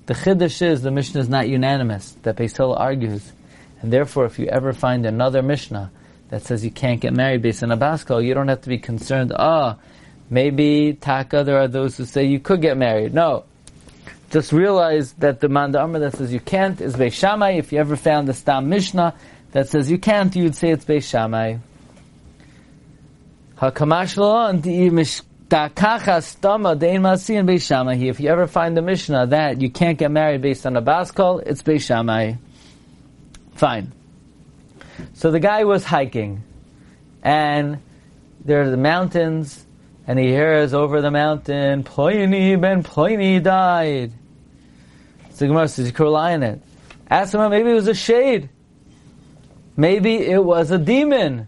The 0.05 0.13
Chiddush 0.13 0.61
is 0.61 0.81
the 0.81 0.91
Mishnah 0.91 1.21
is 1.21 1.29
not 1.29 1.49
unanimous, 1.49 2.15
that 2.23 2.37
Beis 2.37 2.55
Hillel 2.55 2.75
argues. 2.75 3.33
And 3.81 3.91
therefore, 3.91 4.25
if 4.25 4.39
you 4.39 4.47
ever 4.47 4.71
find 4.71 5.05
another 5.05 5.41
Mishnah 5.41 5.91
that 6.29 6.43
says 6.43 6.63
you 6.63 6.71
can't 6.71 7.01
get 7.01 7.13
married 7.13 7.41
based 7.41 7.63
on 7.63 7.71
a 7.71 7.77
baskal, 7.77 8.23
you 8.23 8.33
don't 8.33 8.47
have 8.47 8.61
to 8.61 8.69
be 8.69 8.77
concerned, 8.77 9.31
ah, 9.35 9.77
oh, 9.77 9.81
maybe 10.29 10.93
Taka, 10.93 11.43
there 11.43 11.59
are 11.59 11.67
those 11.67 11.97
who 11.97 12.05
say 12.05 12.25
you 12.25 12.39
could 12.39 12.61
get 12.61 12.77
married. 12.77 13.13
No. 13.13 13.45
Just 14.31 14.51
realize 14.51 15.13
that 15.13 15.39
the 15.39 15.49
Manda 15.49 15.87
that 15.99 16.15
says 16.15 16.33
you 16.33 16.39
can't 16.39 16.81
is 16.81 16.95
Beis 16.95 17.13
Shammai. 17.13 17.51
If 17.51 17.71
you 17.71 17.79
ever 17.79 17.95
found 17.95 18.27
the 18.27 18.33
Stam 18.33 18.69
Mishnah 18.69 19.13
that 19.51 19.69
says 19.69 19.89
you 19.89 19.97
can't, 19.97 20.35
you 20.35 20.43
would 20.43 20.55
say 20.55 20.71
it's 20.71 20.83
Beis 20.83 21.03
Shammai. 21.03 21.57
Hakamash 23.57 24.17
if 28.09 28.19
you 28.19 28.29
ever 28.29 28.47
find 28.47 28.75
the 28.75 28.81
Mishnah 28.81 29.27
that 29.27 29.61
you 29.61 29.69
can't 29.69 29.97
get 29.97 30.11
married 30.11 30.41
based 30.41 30.65
on 30.65 30.75
a 30.75 30.81
baskal, 30.81 31.41
it's 31.45 31.61
Beis 31.61 31.81
Shammai. 31.81 32.33
Fine. 33.53 33.93
So 35.13 35.31
the 35.31 35.39
guy 35.39 35.63
was 35.63 35.83
hiking, 35.83 36.43
and 37.23 37.79
there 38.43 38.61
are 38.61 38.69
the 38.69 38.77
mountains, 38.77 39.65
and 40.07 40.19
he 40.19 40.27
hears 40.27 40.73
over 40.73 41.01
the 41.01 41.11
mountain, 41.11 41.83
Ploini 41.83 42.59
ben 42.59 42.83
Ploini 42.83 43.41
died. 43.41 44.11
So 45.31 45.47
Gemara 45.47 45.67
says, 45.67 45.87
you 45.87 45.91
could 45.91 46.03
rely 46.03 46.33
on 46.33 46.43
it. 46.43 46.61
Ask 47.09 47.33
him, 47.33 47.49
maybe 47.49 47.71
it 47.71 47.73
was 47.73 47.87
a 47.87 47.95
shade. 47.95 48.49
Maybe 49.75 50.15
it 50.15 50.43
was 50.43 50.71
a 50.71 50.77
demon. 50.77 51.47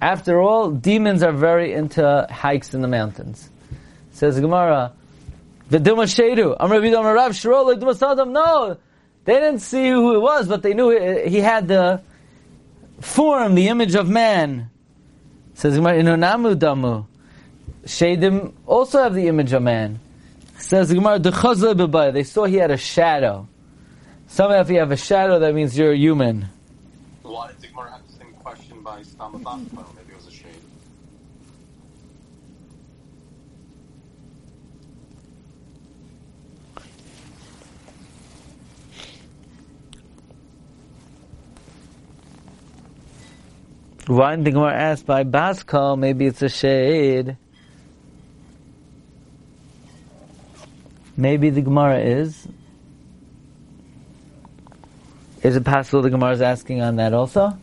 After 0.00 0.40
all, 0.40 0.70
demons 0.70 1.22
are 1.22 1.32
very 1.32 1.72
into 1.72 2.26
hikes 2.30 2.74
in 2.74 2.82
the 2.82 2.88
mountains. 2.88 3.48
Says 4.12 4.40
Gemara, 4.40 4.92
V'duma 5.70 6.04
Shedu, 6.04 6.56
Amr 6.58 6.80
Vidam 6.80 7.14
Rav 7.14 7.32
Shirol, 7.32 8.32
no, 8.32 8.76
they 9.24 9.34
didn't 9.34 9.60
see 9.60 9.88
who 9.90 10.14
it 10.14 10.20
was, 10.20 10.48
but 10.48 10.62
they 10.62 10.74
knew 10.74 10.90
he 11.28 11.40
had 11.40 11.68
the 11.68 12.00
form, 13.00 13.54
the 13.54 13.68
image 13.68 13.94
of 13.94 14.08
man. 14.08 14.70
Says 15.54 15.76
Gemara, 15.76 16.02
Inonamu 16.02 16.54
Damu. 16.56 17.06
Shadim 17.84 18.52
also 18.66 19.02
have 19.02 19.14
the 19.14 19.28
image 19.28 19.52
of 19.52 19.62
man. 19.62 20.00
Says 20.58 20.92
Gemara, 20.92 21.18
They 21.18 22.22
saw 22.24 22.44
he 22.44 22.56
had 22.56 22.70
a 22.70 22.76
shadow. 22.76 23.48
Somehow 24.26 24.60
if 24.60 24.70
you 24.70 24.78
have 24.78 24.90
a 24.90 24.96
shadow, 24.96 25.38
that 25.38 25.54
means 25.54 25.78
you're 25.78 25.92
a 25.92 25.96
human. 25.96 26.48
Why 27.22 27.52
did 27.52 27.70
Gemara 27.70 27.92
have 27.92 28.06
the 28.06 28.12
same 28.24 28.32
question 28.34 28.82
by 28.82 29.02
Stamabach? 29.02 29.72
Maybe 29.72 30.12
it 30.12 30.16
was 30.16 30.26
a 30.26 30.30
shade. 30.30 30.50
Why 44.06 44.36
did 44.36 44.44
the 44.44 44.52
Gemara 44.52 44.74
ask 44.74 45.04
by 45.04 45.24
Baskal? 45.24 45.98
Maybe 45.98 46.26
it's 46.26 46.42
a 46.42 46.48
shade. 46.48 47.36
Maybe 51.16 51.50
the 51.50 51.62
Gemara 51.62 51.98
is. 51.98 52.46
Is 55.42 55.56
it 55.56 55.64
possible 55.64 56.02
the 56.02 56.10
Gemara 56.10 56.32
is 56.32 56.40
asking 56.40 56.82
on 56.82 56.96
that 56.96 57.14
also? 57.14 57.58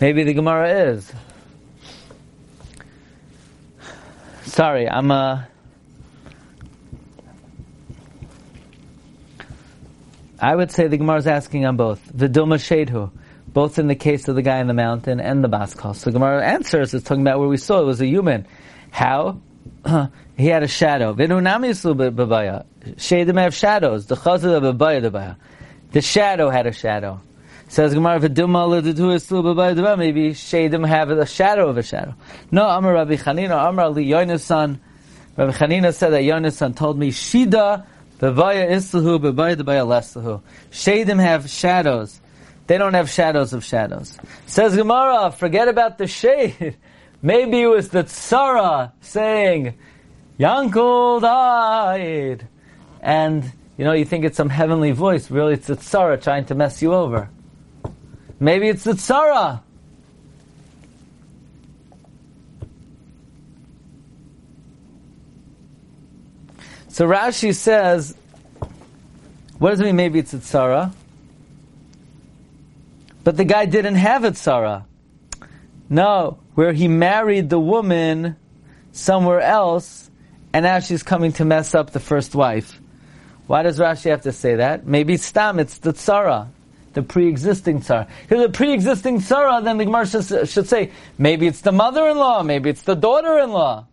Maybe 0.00 0.24
the 0.24 0.34
Gemara 0.34 0.90
is. 0.90 1.10
Sorry, 4.42 4.88
I'm 4.88 5.10
uh 5.10 5.44
I 10.38 10.54
would 10.54 10.70
say 10.70 10.86
the 10.86 10.98
Gemara 10.98 11.18
is 11.18 11.26
asking 11.26 11.64
on 11.64 11.76
both. 11.76 12.12
Viduma 12.14 12.58
Shedhu, 12.58 13.10
both 13.48 13.78
in 13.78 13.86
the 13.86 13.94
case 13.94 14.28
of 14.28 14.34
the 14.34 14.42
guy 14.42 14.58
in 14.60 14.66
the 14.66 14.74
mountain 14.74 15.18
and 15.18 15.42
the 15.42 15.48
Baskal. 15.48 15.96
So 15.96 16.10
Gemara 16.10 16.44
answers, 16.44 16.92
it's 16.92 17.04
talking 17.04 17.22
about 17.22 17.38
where 17.38 17.48
we 17.48 17.56
saw 17.56 17.80
it 17.80 17.86
was 17.86 18.00
a 18.02 18.06
human. 18.06 18.46
How? 18.90 19.40
he 20.36 20.46
had 20.46 20.62
a 20.62 20.68
shadow. 20.68 21.14
Vinunamisu 21.14 22.10
Babaya. 22.12 22.66
Shadim 22.96 23.40
have 23.40 23.54
shadows. 23.54 24.06
The 24.06 24.16
chazal 24.16 25.36
The 25.90 26.00
shadow 26.02 26.50
had 26.50 26.66
a 26.66 26.72
shadow. 26.72 27.20
Says 27.68 27.94
Gemara, 27.94 28.20
"V'duma 28.20 28.68
ledadu 28.68 29.98
Maybe 29.98 30.30
shadim 30.30 30.86
have 30.86 31.10
a 31.10 31.26
shadow 31.26 31.68
of 31.68 31.76
a 31.76 31.82
shadow. 31.82 32.14
No, 32.50 32.68
Amar 32.68 32.94
Rabbi 32.94 33.16
Chanina, 33.16 33.68
Amar 33.68 33.86
Ali 33.86 34.06
Yonasan. 34.06 34.78
Rabbi 35.36 35.52
Chanina 35.52 35.92
said 35.92 36.10
that 36.10 36.22
Yonasan 36.22 36.76
told 36.76 36.98
me 36.98 37.10
Shida 37.10 37.84
bevaya 38.20 38.70
islahu 38.70 39.18
bevaya 39.18 39.56
debaya 39.56 39.84
leslahu. 39.86 40.42
Shadim 40.70 41.20
have 41.20 41.50
shadows. 41.50 42.20
They 42.66 42.78
don't 42.78 42.94
have 42.94 43.10
shadows 43.10 43.52
of 43.52 43.64
shadows. 43.64 44.18
Says 44.46 44.76
Gemara, 44.76 45.30
forget 45.32 45.68
about 45.68 45.98
the 45.98 46.06
shade. 46.06 46.76
Maybe 47.22 47.62
it 47.62 47.66
was 47.66 47.88
the 47.88 48.04
tzara 48.04 48.92
saying, 49.00 49.74
Yankel 50.38 51.20
died. 51.20 52.46
And, 53.00 53.44
you 53.76 53.84
know, 53.84 53.92
you 53.92 54.04
think 54.04 54.24
it's 54.24 54.36
some 54.36 54.48
heavenly 54.50 54.92
voice. 54.92 55.30
Really, 55.30 55.54
it's 55.54 55.66
the 55.66 55.76
tzara 55.76 56.20
trying 56.20 56.44
to 56.46 56.54
mess 56.54 56.82
you 56.82 56.92
over. 56.92 57.30
Maybe 58.38 58.68
it's 58.68 58.84
the 58.84 58.92
tzara. 58.92 59.62
So 66.88 67.06
Rashi 67.06 67.54
says, 67.54 68.14
what 69.58 69.70
does 69.70 69.80
it 69.80 69.84
mean? 69.84 69.96
Maybe 69.96 70.18
it's 70.18 70.34
a 70.34 70.38
tzara. 70.38 70.92
But 73.24 73.36
the 73.36 73.44
guy 73.44 73.66
didn't 73.66 73.96
have 73.96 74.24
a 74.24 74.30
tzara. 74.30 74.84
No, 75.88 76.38
where 76.54 76.72
he 76.72 76.88
married 76.88 77.48
the 77.50 77.60
woman 77.60 78.36
somewhere 78.92 79.40
else, 79.40 80.10
and 80.52 80.64
now 80.64 80.80
she's 80.80 81.02
coming 81.02 81.32
to 81.34 81.44
mess 81.44 81.74
up 81.74 81.90
the 81.90 82.00
first 82.00 82.34
wife. 82.34 82.80
Why 83.46 83.62
does 83.62 83.78
Rashi 83.78 84.10
have 84.10 84.22
to 84.22 84.32
say 84.32 84.56
that? 84.56 84.86
Maybe 84.86 85.14
it's 85.14 85.24
stam, 85.24 85.58
it's 85.58 85.78
the 85.78 85.92
tzara 85.92 86.48
the 86.96 87.02
pre-existing 87.02 87.82
tzara. 87.82 88.08
Because 88.22 88.46
the 88.46 88.52
pre-existing 88.52 89.18
tzara, 89.18 89.62
then 89.62 89.76
the 89.76 89.84
Gemara 89.84 90.06
should, 90.06 90.48
should, 90.48 90.66
say, 90.66 90.90
maybe 91.18 91.46
it's 91.46 91.60
the 91.60 91.70
mother-in-law, 91.70 92.42
maybe 92.42 92.70
it's 92.70 92.82
the 92.82 92.96
daughter-in-law. 92.96 93.86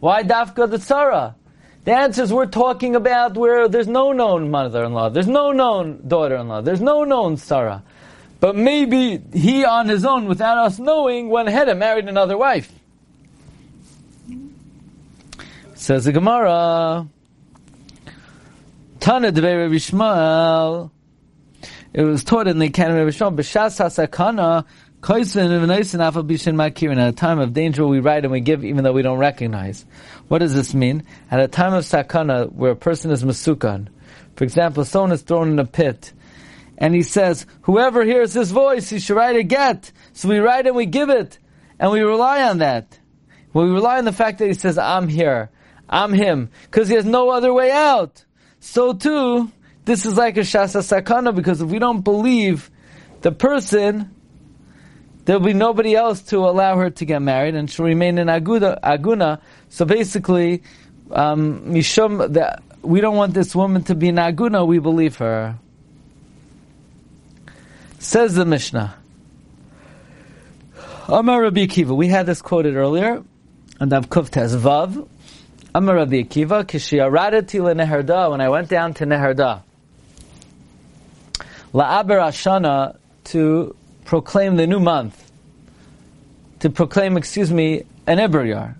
Why 0.00 0.24
dafka 0.24 0.68
the 0.68 0.78
tzara? 0.78 1.36
The 1.84 1.92
answer 1.92 2.24
is 2.24 2.32
we're 2.32 2.46
talking 2.46 2.96
about 2.96 3.36
where 3.36 3.68
there's 3.68 3.86
no 3.86 4.10
known 4.10 4.50
mother-in-law, 4.50 5.10
there's 5.10 5.28
no 5.28 5.52
known 5.52 6.02
daughter-in-law, 6.06 6.62
there's 6.62 6.80
no 6.80 7.04
known 7.04 7.36
tzara. 7.36 7.82
But 8.40 8.56
maybe 8.56 9.22
he 9.32 9.64
on 9.64 9.88
his 9.88 10.04
own, 10.04 10.26
without 10.26 10.58
us 10.58 10.80
knowing, 10.80 11.30
went 11.30 11.48
ahead 11.48 11.68
and 11.68 11.78
married 11.78 12.08
another 12.08 12.36
wife. 12.36 12.72
Says 15.74 16.04
the 16.04 16.12
Gemara, 16.12 17.06
Tana 18.98 19.30
Dvei 19.30 19.62
Rabbi 19.62 19.76
Shmuel, 19.76 20.90
it 21.92 22.02
was 22.02 22.24
taught 22.24 22.46
in 22.46 22.58
the 22.58 22.66
Academy 22.66 23.00
of 23.00 23.08
Rishon, 23.08 23.36
B'shas 23.36 23.80
HaSakana, 23.80 24.64
At 25.02 27.08
a 27.08 27.12
time 27.12 27.38
of 27.38 27.52
danger 27.52 27.86
we 27.86 28.00
write 28.00 28.24
and 28.24 28.32
we 28.32 28.40
give 28.40 28.64
even 28.64 28.84
though 28.84 28.92
we 28.92 29.02
don't 29.02 29.18
recognize. 29.18 29.84
What 30.28 30.38
does 30.38 30.54
this 30.54 30.74
mean? 30.74 31.04
At 31.30 31.40
a 31.40 31.48
time 31.48 31.72
of 31.72 31.84
sakana, 31.84 32.52
where 32.52 32.72
a 32.72 32.76
person 32.76 33.10
is 33.10 33.24
masukan, 33.24 33.88
for 34.36 34.44
example, 34.44 34.84
someone 34.84 35.12
is 35.12 35.22
thrown 35.22 35.50
in 35.50 35.58
a 35.58 35.64
pit, 35.64 36.12
and 36.78 36.94
he 36.94 37.02
says, 37.02 37.46
whoever 37.62 38.04
hears 38.04 38.32
his 38.32 38.52
voice, 38.52 38.88
he 38.88 39.00
should 39.00 39.16
write 39.16 39.36
a 39.36 39.42
get. 39.42 39.92
So 40.12 40.28
we 40.28 40.38
write 40.38 40.66
and 40.66 40.76
we 40.76 40.86
give 40.86 41.10
it, 41.10 41.38
and 41.78 41.90
we 41.90 42.00
rely 42.00 42.44
on 42.44 42.58
that. 42.58 42.98
Well, 43.52 43.66
we 43.66 43.72
rely 43.72 43.98
on 43.98 44.04
the 44.04 44.12
fact 44.12 44.38
that 44.38 44.46
he 44.46 44.54
says, 44.54 44.78
I'm 44.78 45.08
here, 45.08 45.50
I'm 45.88 46.12
him, 46.12 46.50
because 46.64 46.88
he 46.88 46.94
has 46.94 47.04
no 47.04 47.30
other 47.30 47.52
way 47.52 47.70
out. 47.70 48.24
So 48.60 48.92
too, 48.92 49.50
this 49.84 50.06
is 50.06 50.16
like 50.16 50.36
a 50.36 50.40
shasa 50.40 50.82
sakana 50.82 51.34
because 51.34 51.60
if 51.60 51.68
we 51.68 51.78
don't 51.78 52.02
believe 52.02 52.70
the 53.22 53.32
person, 53.32 54.14
there'll 55.24 55.42
be 55.42 55.52
nobody 55.52 55.94
else 55.94 56.22
to 56.22 56.38
allow 56.38 56.76
her 56.76 56.90
to 56.90 57.04
get 57.04 57.20
married, 57.20 57.54
and 57.54 57.70
she'll 57.70 57.86
remain 57.86 58.18
in 58.18 58.28
aguda, 58.28 58.80
aguna. 58.80 59.40
So 59.68 59.84
basically, 59.84 60.62
um, 61.10 61.62
mishum 61.66 62.34
that 62.34 62.62
we 62.82 63.00
don't 63.00 63.16
want 63.16 63.34
this 63.34 63.54
woman 63.54 63.82
to 63.84 63.94
be 63.94 64.08
in 64.08 64.16
aguna. 64.16 64.66
We 64.66 64.78
believe 64.78 65.16
her. 65.16 65.56
Says 67.98 68.34
the 68.34 68.44
Mishnah. 68.44 68.96
Amar 71.08 71.42
Rabbi 71.42 71.66
Akiva. 71.66 71.94
We 71.94 72.08
had 72.08 72.26
this 72.26 72.40
quoted 72.40 72.76
earlier, 72.76 73.22
and 73.78 73.92
I've 73.92 74.08
Kuftes 74.08 74.56
Vav. 74.56 75.08
Amar 75.74 75.96
Rabbi 75.96 76.22
Akiva, 76.22 76.64
Kishi 76.64 76.98
Aradati 76.98 77.60
Neherda, 77.60 78.30
when 78.30 78.40
I 78.40 78.48
went 78.48 78.68
down 78.68 78.94
to 78.94 79.06
Neherda. 79.06 79.62
La'aber 81.72 82.20
Ashana, 82.20 82.96
to 83.24 83.76
proclaim 84.04 84.56
the 84.56 84.66
new 84.66 84.80
month. 84.80 85.30
To 86.60 86.70
proclaim, 86.70 87.16
excuse 87.16 87.52
me, 87.52 87.84
an 88.06 88.18
Iberyar. 88.18 88.74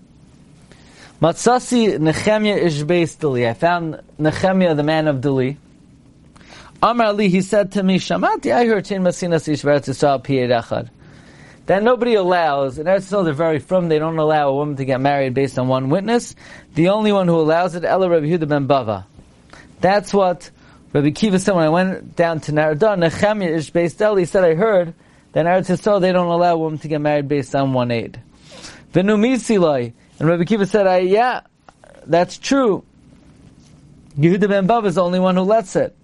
Matsasi 1.21 1.99
Nehemiah 1.99 2.59
Ishbeis 2.59 3.17
Dili. 3.17 3.47
I 3.47 3.53
found 3.53 4.01
Nehemiah, 4.17 4.75
the 4.75 4.83
man 4.83 5.07
of 5.07 5.17
Dili. 5.17 5.57
Amar 6.83 7.07
Ali, 7.07 7.29
he 7.29 7.41
said 7.41 7.73
to 7.73 7.83
me, 7.83 7.99
Shamati, 7.99 8.51
I 8.51 8.65
heard 8.65 8.85
Chin 8.85 9.03
Masinas 9.03 9.47
Ishberet 9.47 9.85
Yisrael 9.85 10.23
Piyed 10.23 10.89
That 11.67 11.83
nobody 11.83 12.15
allows, 12.15 12.79
in 12.79 12.87
Eretz 12.87 13.11
Yisrael 13.11 13.23
they're 13.23 13.33
very 13.33 13.59
firm, 13.59 13.87
they 13.87 13.99
don't 13.99 14.17
allow 14.17 14.49
a 14.49 14.55
woman 14.55 14.77
to 14.77 14.85
get 14.85 14.99
married 14.99 15.35
based 15.35 15.59
on 15.59 15.67
one 15.67 15.89
witness. 15.89 16.35
The 16.73 16.89
only 16.89 17.11
one 17.11 17.27
who 17.27 17.35
allows 17.35 17.75
it, 17.75 17.85
Ella 17.85 18.09
Rabbi 18.09 18.35
ben 18.37 18.67
Bava. 18.67 19.05
That's 19.79 20.11
what 20.11 20.49
Rabbi 20.93 21.11
Kiva 21.11 21.39
said 21.39 21.55
when 21.55 21.63
I 21.63 21.69
went 21.69 22.15
down 22.15 22.41
to 22.41 22.51
Narada, 22.51 22.97
Nehemiah 22.97 23.57
Ishbeis 23.57 23.95
Dili, 23.95 24.19
he 24.19 24.25
said, 24.25 24.43
I 24.43 24.55
heard 24.55 24.93
that 25.31 25.45
in 25.45 25.45
Eretz 25.45 25.69
Yisrael 25.69 26.01
they 26.01 26.11
don't 26.11 26.27
allow 26.27 26.53
a 26.53 26.57
woman 26.57 26.79
to 26.79 26.87
get 26.89 26.99
married 26.99 27.29
based 27.29 27.55
on 27.55 27.71
one 27.71 27.91
aid. 27.91 28.21
Venumisilai, 28.91 29.93
and 30.19 30.27
Rabbi 30.27 30.43
Kiva 30.43 30.65
said, 30.65 30.87
I, 30.87 30.97
yeah, 30.99 31.41
that's 32.05 32.37
true. 32.37 32.83
Yehuda 34.17 34.49
ben 34.49 34.67
Bava 34.67 34.87
is 34.87 34.95
the 34.95 35.03
only 35.03 35.19
one 35.21 35.37
who 35.37 35.43
lets 35.43 35.77
it. 35.77 35.95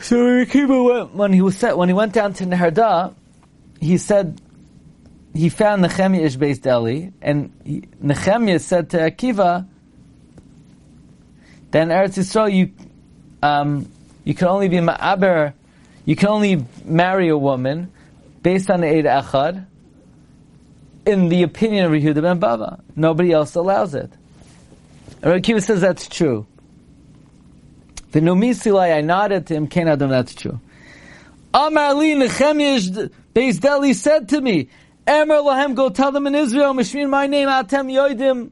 So 0.00 0.24
Rabbi 0.24 0.50
Kiva 0.50 0.82
went, 0.82 1.14
when 1.14 1.32
he 1.32 1.42
was 1.42 1.56
set, 1.56 1.78
when 1.78 1.88
he 1.88 1.94
went 1.94 2.12
down 2.12 2.32
to 2.34 2.44
Neharda, 2.44 3.14
he 3.80 3.96
said, 3.98 4.40
he 5.34 5.50
found 5.50 5.82
Nehemiah 5.82 6.26
Ishbeis 6.26 6.60
Deli, 6.60 7.12
and 7.22 7.52
he, 7.64 7.84
Nehemiah 8.00 8.58
said 8.58 8.90
to 8.90 8.98
Akiva, 8.98 9.68
then 11.76 11.88
Eretz 11.90 12.16
Yisrael, 12.16 12.50
you, 12.50 12.72
um, 13.42 13.86
you 14.24 14.34
can 14.34 14.48
only 14.48 14.68
be 14.68 14.78
ma'aber, 14.78 15.52
you 16.06 16.16
can 16.16 16.28
only 16.28 16.64
marry 16.86 17.28
a 17.28 17.36
woman 17.36 17.92
based 18.42 18.70
on 18.70 18.80
the 18.80 18.88
Eid 18.88 19.04
Echad, 19.04 19.66
in 21.04 21.28
the 21.28 21.42
opinion 21.42 21.84
of 21.84 21.92
Rehuda 21.92 22.22
ben 22.22 22.40
Bava. 22.40 22.80
Nobody 22.96 23.30
else 23.30 23.54
allows 23.56 23.94
it. 23.94 24.10
And 25.22 25.62
says 25.62 25.82
that's 25.82 26.08
true. 26.08 26.46
The 28.12 28.20
Numisilai, 28.20 28.96
I 28.96 29.02
nodded 29.02 29.48
to 29.48 29.54
him, 29.54 29.66
Ken 29.66 29.86
Adam, 29.86 30.08
that's 30.08 30.34
true. 30.34 30.58
Amar 31.52 31.92
li 31.92 32.14
Nechemiah 32.14 33.10
Beis 33.34 33.60
Deli 33.60 33.92
said 33.92 34.30
to 34.30 34.40
me, 34.40 34.70
Emer 35.06 35.36
lahem, 35.36 35.74
go 35.74 35.90
tell 35.90 36.10
them 36.10 36.26
in 36.26 36.34
Israel, 36.34 36.72
Mishmin 36.72 37.10
my 37.10 37.26
name, 37.26 37.48
Atem 37.48 37.92
Yoidim. 37.92 38.50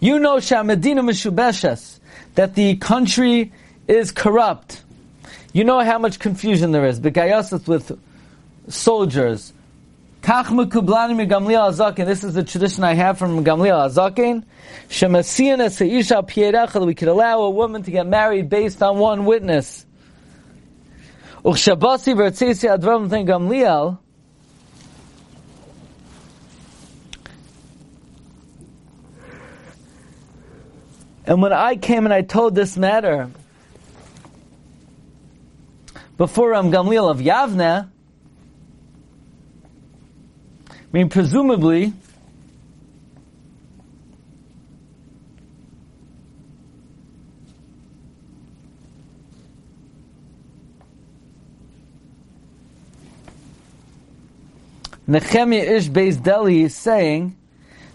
You 0.00 0.20
know 0.20 0.36
Shamadina 0.36 1.00
Meshubeshes, 1.00 1.98
that 2.36 2.54
the 2.54 2.76
country 2.76 3.52
is 3.88 4.12
corrupt. 4.12 4.84
You 5.52 5.64
know 5.64 5.80
how 5.80 5.98
much 5.98 6.20
confusion 6.20 6.70
there 6.70 6.86
is. 6.86 7.00
Begayasas 7.00 7.66
with 7.66 7.98
soldiers. 8.68 9.52
Kach 10.22 10.46
mekublani 10.46 11.16
mi 11.16 11.26
Gamliel. 11.26 12.06
This 12.06 12.22
is 12.22 12.34
the 12.34 12.44
tradition 12.44 12.84
I 12.84 12.94
have 12.94 13.18
from 13.18 13.44
Gamliel 13.44 13.88
Azakin. 13.88 14.44
Shemasiyan. 14.88 16.86
We 16.86 16.94
could 16.94 17.08
allow 17.08 17.40
a 17.40 17.50
woman 17.50 17.82
to 17.82 17.90
get 17.90 18.06
married 18.06 18.48
based 18.48 18.80
on 18.82 18.98
one 18.98 19.24
witness. 19.24 19.84
Ten 21.42 21.52
Gamliel. 21.52 23.98
And 31.28 31.42
when 31.42 31.52
I 31.52 31.76
came 31.76 32.06
and 32.06 32.14
I 32.14 32.22
told 32.22 32.54
this 32.54 32.78
matter 32.78 33.30
before 36.16 36.52
Ram 36.52 36.72
Gamliel 36.72 37.10
of 37.10 37.18
Yavne, 37.18 37.90
I 40.70 40.74
mean, 40.90 41.10
presumably, 41.10 41.92
Nehemiah 55.06 55.76
Ish 55.76 55.88
Beis 55.90 56.22
Deli 56.22 56.62
is 56.62 56.74
saying 56.74 57.36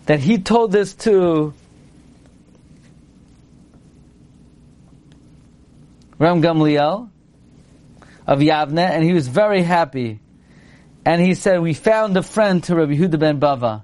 that 0.05 0.19
he 0.19 0.37
told 0.37 0.71
this 0.71 0.93
to 0.93 1.55
Ram 6.23 6.41
Gamliel 6.41 7.09
of 8.25 8.39
Yavne, 8.39 8.79
and 8.79 9.03
he 9.03 9.11
was 9.11 9.27
very 9.27 9.61
happy. 9.61 10.21
And 11.03 11.21
he 11.21 11.33
said, 11.33 11.59
we 11.59 11.73
found 11.73 12.15
a 12.15 12.23
friend 12.23 12.63
to 12.63 12.75
Rabbi 12.77 12.93
Huda 12.93 13.19
ben 13.19 13.41
Bava. 13.41 13.83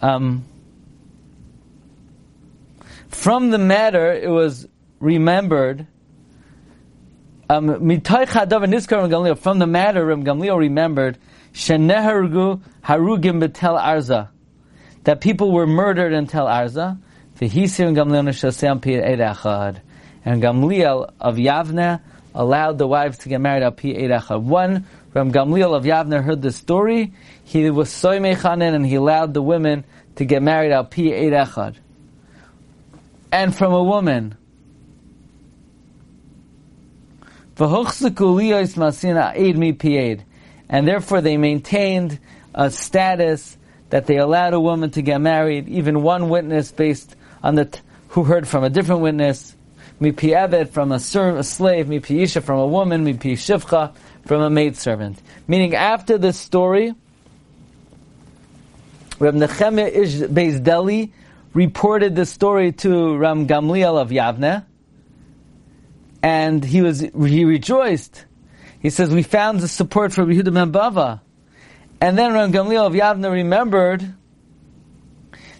Um, 0.00 0.44
from 3.08 3.50
the 3.50 3.58
matter, 3.58 4.12
it 4.12 4.30
was 4.30 4.68
remembered. 5.00 5.88
Um. 7.50 7.66
From 7.66 9.58
the 9.58 9.66
matter, 9.66 10.06
Ram 10.06 10.24
Gamliel 10.24 10.58
remembered 10.58 11.18
shenehergu 11.52 12.60
harugim 12.84 13.40
betel 13.40 13.76
arza 13.76 14.28
that 15.04 15.20
people 15.20 15.52
were 15.52 15.66
murdered 15.66 16.12
in 16.12 16.26
Tel 16.26 16.46
Arza. 16.46 16.98
And 20.24 20.42
Gamliel 20.42 21.12
of 21.20 21.36
Yavne 21.36 22.00
allowed 22.34 22.78
the 22.78 22.86
wives 22.86 23.18
to 23.18 23.28
get 23.28 23.40
married 23.40 23.62
al 23.64 23.72
pi 23.72 23.88
Echad. 23.88 24.42
One, 24.42 24.86
from 25.12 25.32
Gamliel 25.32 25.74
of 25.74 25.84
Yavne 25.84 26.22
heard 26.22 26.40
the 26.42 26.52
story. 26.52 27.12
He 27.44 27.68
was 27.70 27.90
soy 27.90 28.20
mechanin 28.20 28.74
and 28.74 28.86
he 28.86 28.94
allowed 28.94 29.34
the 29.34 29.42
women 29.42 29.84
to 30.16 30.24
get 30.24 30.42
married 30.42 30.72
al 30.72 30.84
pi 30.84 31.02
Echad. 31.02 31.74
And 33.32 33.54
from 33.54 33.72
a 33.72 33.82
woman. 33.82 34.36
And 40.72 40.88
therefore 40.88 41.20
they 41.20 41.36
maintained 41.36 42.18
a 42.54 42.70
status 42.70 43.58
that 43.90 44.06
they 44.06 44.16
allowed 44.16 44.54
a 44.54 44.60
woman 44.60 44.90
to 44.92 45.02
get 45.02 45.20
married, 45.20 45.68
even 45.68 46.02
one 46.02 46.30
witness 46.30 46.72
based 46.72 47.14
on 47.42 47.56
the, 47.56 47.66
t- 47.66 47.78
who 48.08 48.24
heard 48.24 48.48
from 48.48 48.64
a 48.64 48.70
different 48.70 49.02
witness, 49.02 49.54
mipi 50.00 50.34
eved 50.34 50.70
from 50.70 50.90
a, 50.90 50.98
serv- 50.98 51.36
a 51.36 51.44
slave, 51.44 51.86
mipi 51.86 52.22
isha 52.22 52.40
from 52.40 52.58
a 52.58 52.66
woman, 52.66 53.04
mipi 53.04 53.34
shivcha 53.34 53.94
from 54.24 54.40
a 54.40 54.48
maidservant. 54.48 55.20
Meaning 55.46 55.74
after 55.74 56.16
this 56.16 56.38
story, 56.38 56.94
Reb 59.18 59.34
Nechemia 59.34 59.94
Ish 59.94 60.14
Beis 60.14 60.62
Deli 60.62 61.12
reported 61.52 62.16
the 62.16 62.24
story 62.24 62.72
to 62.72 63.16
Ram 63.18 63.46
Gamliel 63.46 64.00
of 64.00 64.08
Yavne, 64.08 64.64
and 66.22 66.64
he 66.64 66.80
was 66.80 67.00
he 67.00 67.44
rejoiced. 67.44 68.24
He 68.82 68.90
says, 68.90 69.10
"We 69.10 69.22
found 69.22 69.60
the 69.60 69.68
support 69.68 70.12
for 70.12 70.24
Yehuda 70.24 70.52
ben 70.52 70.72
Bava." 70.72 71.20
And 72.00 72.18
then 72.18 72.32
Ram 72.32 72.52
Gamliel 72.52 72.86
of 72.88 72.94
Yavne 72.94 73.30
remembered 73.30 74.14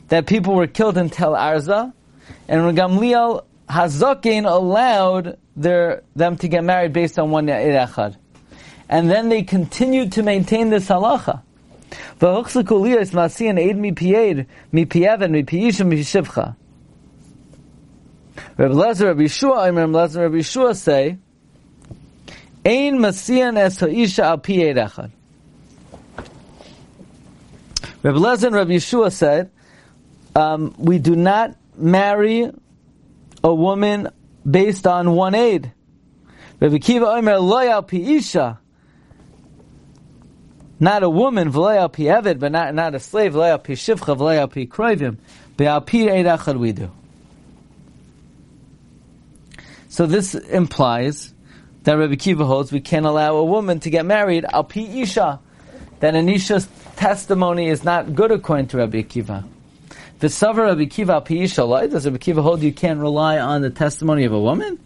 that 0.08 0.26
people 0.26 0.56
were 0.56 0.66
killed 0.66 0.98
in 0.98 1.08
Tel 1.08 1.32
Arza, 1.32 1.92
and 2.48 2.64
Ram 2.64 2.74
Gamliel 2.74 3.44
Hazakin 3.68 4.44
allowed 4.50 5.38
their, 5.54 6.02
them 6.16 6.36
to 6.38 6.48
get 6.48 6.64
married 6.64 6.92
based 6.92 7.16
on 7.18 7.30
one 7.30 7.46
Ya'ir 7.46 8.16
And 8.88 9.08
then 9.08 9.28
they 9.28 9.44
continued 9.44 10.12
to 10.12 10.24
maintain 10.24 10.70
this 10.70 10.88
halacha. 10.88 11.42
Rabbi 18.58 18.74
Lezer, 18.74 19.06
Rabbi 19.06 19.68
and 19.68 19.76
Rabbi 19.76 19.92
Lezer, 19.92 20.20
Rabbi 20.22 20.36
Yeshua 20.36 20.76
say, 20.76 21.18
Ein 22.64 22.98
masiyan 22.98 23.58
es 23.58 23.80
ha'isha 23.80 24.24
al 24.24 24.38
pied 24.38 24.76
echad. 24.76 25.10
Rabbi 28.02 28.18
Lezer 28.18 28.46
and 28.48 28.56
Rabbi 28.56 28.72
Yeshua 28.72 29.12
said, 29.12 29.50
um, 30.34 30.74
we 30.78 30.98
do 30.98 31.14
not 31.14 31.56
marry 31.76 32.50
a 33.44 33.54
woman 33.54 34.08
based 34.48 34.86
on 34.86 35.12
one 35.12 35.34
aid. 35.34 35.72
Rabbi 36.60 36.78
Kiva 36.78 37.06
Omer 37.06 37.38
loyal 37.38 37.82
piisha. 37.82 38.58
not 40.78 41.02
a 41.02 41.08
woman, 41.08 41.52
v'lei 41.52 41.76
al 41.76 41.88
pi 41.88 42.04
eved, 42.04 42.40
but 42.40 42.50
not, 42.50 42.74
not 42.74 42.94
a 42.94 43.00
slave, 43.00 43.34
v'lei 43.34 43.50
al 43.50 43.58
pi 43.58 43.72
shivcha, 43.72 44.16
v'lei 44.16 44.38
al 44.38 44.48
pi 44.48 44.66
kroivim, 44.66 45.16
be'al 45.56 45.80
pi 45.80 46.08
eid 46.08 46.56
we 46.56 46.72
do. 46.72 46.90
So 49.88 50.06
this 50.06 50.34
implies 50.34 51.32
that 51.84 51.94
Rabbi 51.94 52.16
Kiva 52.16 52.44
holds 52.44 52.72
we 52.72 52.80
can't 52.80 53.06
allow 53.06 53.36
a 53.36 53.44
woman 53.44 53.80
to 53.80 53.90
get 53.90 54.06
married 54.06 54.44
al 54.44 54.64
pi 54.64 54.80
isha, 54.80 55.40
that 56.00 56.14
an 56.14 56.28
isha's 56.28 56.68
testimony 56.96 57.68
is 57.68 57.84
not 57.84 58.14
good 58.14 58.30
according 58.30 58.68
to 58.68 58.78
Rabbi 58.78 59.02
Kiva. 59.02 59.44
The 60.20 60.28
Savar 60.28 60.68
Rabbi 60.68 60.84
Kiva 60.86 61.14
al 61.14 61.20
pi 61.22 61.34
isha, 61.34 61.62
does 61.90 62.04
Rabbi 62.04 62.18
Kiva 62.18 62.42
hold 62.42 62.62
you 62.62 62.72
can't 62.72 63.00
rely 63.00 63.38
on 63.38 63.62
the 63.62 63.70
testimony 63.70 64.24
of 64.24 64.32
a 64.32 64.40
woman? 64.40 64.78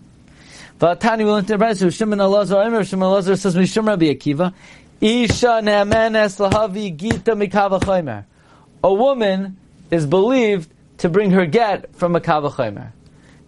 V'atani 0.79 1.25
will 1.25 1.39
interpret 1.39 1.79
Shimon 1.79 2.19
Elazar 2.19 2.67
Omer 2.67 2.85
Shimon 2.85 3.09
Elazar 3.09 3.39
says 3.39 3.55
Mishum 3.57 3.87
Rabbi 3.87 4.07
Akiva 4.07 4.53
Isha 5.01 5.61
ne'amenes 5.63 6.39
lahavi 6.39 6.97
gita 6.97 7.33
mikava 7.33 7.81
chaymer. 7.81 8.25
A 8.83 8.93
woman 8.93 9.57
is 9.91 10.07
believed 10.07 10.71
to 10.99 11.09
bring 11.09 11.31
her 11.33 11.45
get 11.47 11.95
from 11.95 12.17
a 12.17 12.21
kava 12.21 12.49
chaymer. 12.49 12.93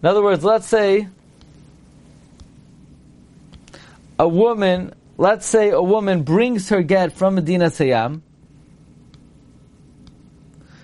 In 0.01 0.07
other 0.07 0.21
words, 0.21 0.43
let's 0.43 0.67
say 0.67 1.07
a 4.19 4.27
woman, 4.27 4.93
let's 5.17 5.47
say 5.47 5.69
a 5.69 5.81
woman 5.81 6.21
brings 6.21 6.69
her 6.69 6.83
get 6.83 7.13
from 7.13 7.35
Medina 7.35 7.65
Sayyam. 7.65 8.21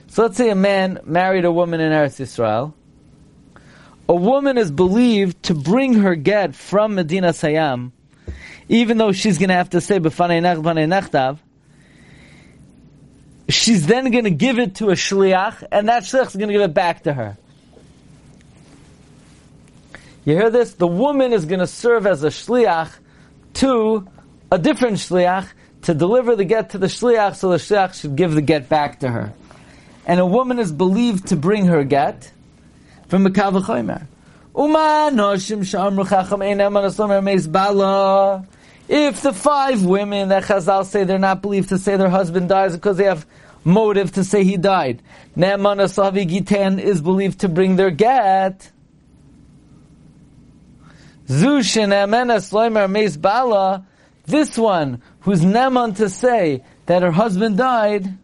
So 0.07 0.23
let's 0.23 0.37
say 0.37 0.49
a 0.49 0.55
man 0.55 1.01
married 1.05 1.45
a 1.45 1.51
woman 1.51 1.79
in 1.81 1.91
Eretz 1.91 2.19
Yisrael 2.19 2.73
a 4.07 4.15
woman 4.15 4.57
is 4.57 4.71
believed 4.71 5.43
to 5.43 5.53
bring 5.53 5.95
her 5.95 6.15
get 6.15 6.55
from 6.55 6.95
Medina 6.95 7.29
Sayyam, 7.29 7.91
even 8.69 8.97
though 8.97 9.11
she's 9.11 9.37
going 9.37 9.49
to 9.49 9.55
have 9.55 9.71
to 9.71 9.81
say 9.81 9.99
nechtav, 9.99 11.39
she's 13.49 13.87
then 13.87 14.11
going 14.11 14.25
to 14.25 14.31
give 14.31 14.59
it 14.59 14.75
to 14.75 14.89
a 14.89 14.93
shliach, 14.93 15.63
and 15.71 15.89
that 15.89 16.03
shliach 16.03 16.27
is 16.27 16.35
going 16.35 16.49
to 16.49 16.53
give 16.53 16.61
it 16.61 16.73
back 16.73 17.03
to 17.03 17.13
her. 17.13 17.37
You 20.23 20.33
hear 20.35 20.49
this? 20.49 20.73
The 20.73 20.87
woman 20.87 21.33
is 21.33 21.45
going 21.45 21.59
to 21.59 21.67
serve 21.67 22.07
as 22.07 22.23
a 22.23 22.29
shliach 22.29 22.91
to 23.55 24.07
a 24.51 24.57
different 24.57 24.97
shliach 24.97 25.47
to 25.83 25.93
deliver 25.93 26.35
the 26.35 26.45
get 26.45 26.71
to 26.71 26.77
the 26.77 26.87
shliach, 26.87 27.35
so 27.35 27.49
the 27.49 27.57
shliach 27.57 27.99
should 27.99 28.15
give 28.15 28.33
the 28.33 28.41
get 28.41 28.69
back 28.69 28.99
to 29.01 29.09
her. 29.09 29.33
And 30.05 30.19
a 30.19 30.25
woman 30.25 30.59
is 30.59 30.71
believed 30.71 31.27
to 31.27 31.35
bring 31.35 31.65
her 31.65 31.83
get, 31.83 32.31
from 33.07 33.25
Mekav 33.25 33.61
Chomer. 33.63 34.07
Uma 34.55 35.09
noshim 35.11 35.59
shamru 35.59 36.07
chacham 36.07 36.39
einam 36.39 37.51
bala. 37.51 38.45
If 38.87 39.21
the 39.21 39.33
five 39.33 39.83
women 39.83 40.29
that 40.29 40.43
Chazal 40.43 40.85
say 40.85 41.03
they're 41.03 41.17
not 41.17 41.41
believed 41.41 41.69
to 41.69 41.77
say 41.77 41.97
their 41.97 42.09
husband 42.09 42.49
dies 42.49 42.75
because 42.75 42.97
they 42.97 43.05
have 43.05 43.25
motive 43.63 44.11
to 44.13 44.23
say 44.23 44.43
he 44.43 44.57
died, 44.57 45.01
Gitan 45.35 46.79
is 46.79 47.01
believed 47.01 47.39
to 47.41 47.49
bring 47.49 47.75
their 47.75 47.89
get. 47.89 48.71
Zushin 51.27 51.89
Emenes 51.89 52.51
Loimer 52.51 52.89
Meis 52.89 53.17
Bala, 53.17 53.85
this 54.25 54.57
one 54.57 55.01
who's 55.21 55.41
Neman 55.41 55.95
to 55.97 56.09
say 56.09 56.63
that 56.85 57.01
her 57.01 57.11
husband 57.11 57.57
died, 57.57 58.17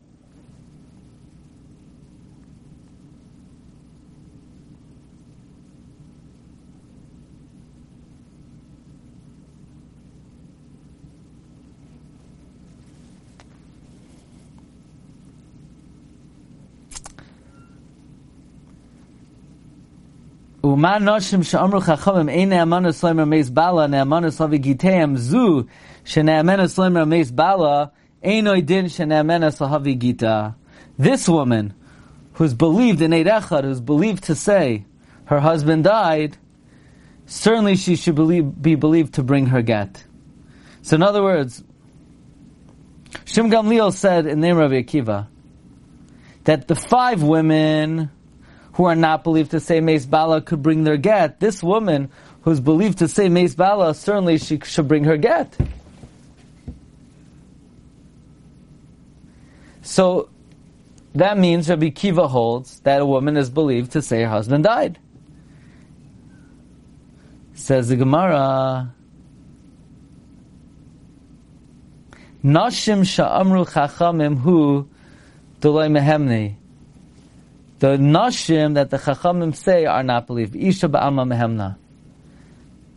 This 20.63 20.77
woman, 31.27 31.73
who's 32.33 32.53
believed 32.53 33.01
in 33.01 33.13
Eid 33.13 33.25
Echad, 33.25 33.63
who's 33.63 33.81
believed 33.81 34.23
to 34.25 34.35
say 34.35 34.85
her 35.25 35.39
husband 35.39 35.83
died, 35.83 36.37
certainly 37.25 37.75
she 37.75 37.95
should 37.95 38.13
believe, 38.13 38.61
be 38.61 38.75
believed 38.75 39.15
to 39.15 39.23
bring 39.23 39.47
her 39.47 39.63
get. 39.63 40.03
So 40.83 40.95
in 40.95 41.01
other 41.01 41.23
words, 41.23 41.63
Shim 43.25 43.51
Gamliel 43.51 43.93
said 43.93 44.27
in 44.27 44.41
the 44.41 44.47
name 44.47 44.59
of 44.59 44.71
Akiva 44.71 45.27
that 46.43 46.67
the 46.67 46.75
five 46.75 47.23
women 47.23 48.11
who 48.73 48.85
are 48.85 48.95
not 48.95 49.23
believed 49.23 49.51
to 49.51 49.59
say 49.59 49.81
Meis 49.81 50.05
Bala 50.05 50.41
could 50.41 50.61
bring 50.61 50.83
their 50.83 50.97
get. 50.97 51.39
This 51.39 51.61
woman 51.61 52.09
who's 52.41 52.59
believed 52.59 52.99
to 52.99 53.07
say 53.07 53.29
Meis 53.29 53.55
Bala, 53.55 53.93
certainly 53.93 54.37
she 54.37 54.59
should 54.63 54.87
bring 54.87 55.03
her 55.03 55.17
get. 55.17 55.57
So 59.81 60.29
that 61.15 61.37
means 61.37 61.69
Rabbi 61.69 61.89
Kiva 61.89 62.27
holds 62.27 62.79
that 62.81 63.01
a 63.01 63.05
woman 63.05 63.35
is 63.35 63.49
believed 63.49 63.91
to 63.93 64.01
say 64.01 64.21
her 64.21 64.29
husband 64.29 64.63
died. 64.63 64.97
Says 67.53 67.89
the 67.89 67.97
Gemara. 67.97 68.93
Nashim 72.43 73.03
sha'amru 73.05 73.69
chachamim 73.69 74.39
hu 74.39 74.89
dolay 75.59 75.91
mehemnei. 75.91 76.55
The 77.81 77.97
nashim 77.97 78.75
that 78.75 78.91
the 78.91 78.97
chachamim 78.97 79.55
say 79.55 79.87
are 79.87 80.03
not 80.03 80.27
believed. 80.27 80.55
Isha 80.55 80.87
ba'alma 80.87 81.25
mehemna. 81.27 81.77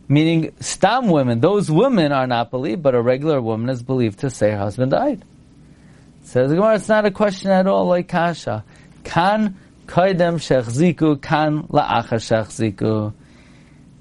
Meaning, 0.07 0.53
stam 0.59 1.07
women, 1.07 1.39
those 1.39 1.71
women 1.71 2.11
are 2.11 2.27
not 2.27 2.51
believed, 2.51 2.83
but 2.83 2.93
a 2.93 3.01
regular 3.01 3.41
woman 3.41 3.69
is 3.69 3.81
believed 3.81 4.19
to 4.19 4.29
say 4.29 4.51
her 4.51 4.59
husband 4.59 4.91
died. 4.91 5.25
Says 6.21 6.51
the 6.51 6.57
Gemara, 6.57 6.75
it's 6.75 6.87
not 6.87 7.03
a 7.03 7.09
question 7.09 7.49
at 7.49 7.65
all 7.65 7.87
like 7.87 8.07
kasha. 8.07 8.63
Kan 9.03 9.57
koidem 9.87 10.35
shechziku, 10.35 11.19
kan 11.19 11.63
la'acha 11.63 12.19
shechziku. 12.21 13.11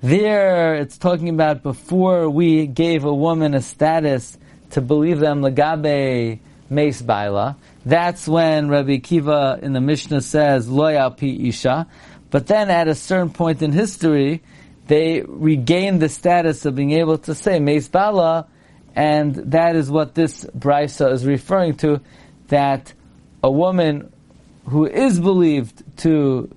There, 0.02 0.74
it's 0.74 0.98
talking 0.98 1.30
about 1.30 1.62
before 1.62 2.28
we 2.28 2.66
gave 2.66 3.06
a 3.06 3.14
woman 3.14 3.54
a 3.54 3.62
status 3.62 4.36
to 4.72 4.82
believe 4.82 5.18
them 5.18 5.40
lagabe 5.40 6.40
meis 6.70 7.02
baila. 7.02 7.56
That's 7.84 8.26
when 8.26 8.68
Rabbi 8.68 8.98
Kiva 8.98 9.58
in 9.62 9.72
the 9.72 9.80
Mishnah 9.80 10.22
says, 10.22 10.68
Loya 10.68 11.16
pi 11.16 11.48
isha. 11.48 11.86
But 12.30 12.46
then 12.46 12.70
at 12.70 12.88
a 12.88 12.94
certain 12.94 13.30
point 13.30 13.62
in 13.62 13.72
history, 13.72 14.42
they 14.86 15.22
regained 15.22 16.00
the 16.00 16.08
status 16.08 16.64
of 16.64 16.74
being 16.74 16.92
able 16.92 17.18
to 17.18 17.34
say 17.34 17.58
Meis 17.58 17.88
Bala, 17.88 18.46
and 18.96 19.34
that 19.34 19.76
is 19.76 19.90
what 19.90 20.14
this 20.14 20.44
brisa 20.44 21.12
is 21.12 21.24
referring 21.24 21.76
to, 21.76 22.00
that 22.48 22.92
a 23.42 23.50
woman 23.50 24.12
who 24.66 24.86
is 24.86 25.20
believed 25.20 25.82
to 25.98 26.50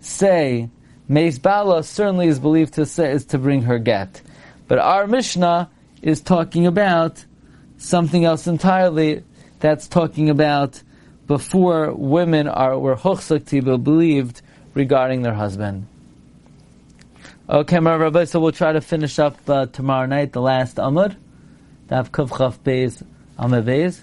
say 0.00 0.70
Meis 1.08 1.38
Bala 1.38 1.82
certainly 1.82 2.26
is 2.26 2.38
believed 2.38 2.74
to 2.74 2.86
say 2.86 3.12
is 3.12 3.26
to 3.26 3.38
bring 3.38 3.62
her 3.62 3.78
get. 3.78 4.22
But 4.66 4.78
our 4.78 5.06
Mishnah 5.06 5.70
is 6.02 6.20
talking 6.20 6.66
about 6.66 7.24
something 7.86 8.24
else 8.24 8.46
entirely, 8.46 9.22
that's 9.60 9.88
talking 9.88 10.30
about 10.30 10.82
before 11.26 11.92
women 11.92 12.48
are 12.48 12.78
were 12.78 12.96
hochsak 12.96 13.84
believed 13.84 14.42
regarding 14.74 15.22
their 15.22 15.34
husband. 15.34 15.86
Okay, 17.48 17.78
my 17.78 17.94
Rabbi, 17.94 18.24
so 18.24 18.40
we'll 18.40 18.52
try 18.52 18.72
to 18.72 18.80
finish 18.80 19.18
up 19.18 19.36
uh, 19.48 19.66
tomorrow 19.66 20.06
night, 20.06 20.32
the 20.32 20.40
last 20.40 20.76
Amud, 20.76 21.16
Dav 21.88 22.10
Kuf 22.10 22.36
Chaf 22.36 22.62
Beis 22.62 23.02
Amud 23.38 24.02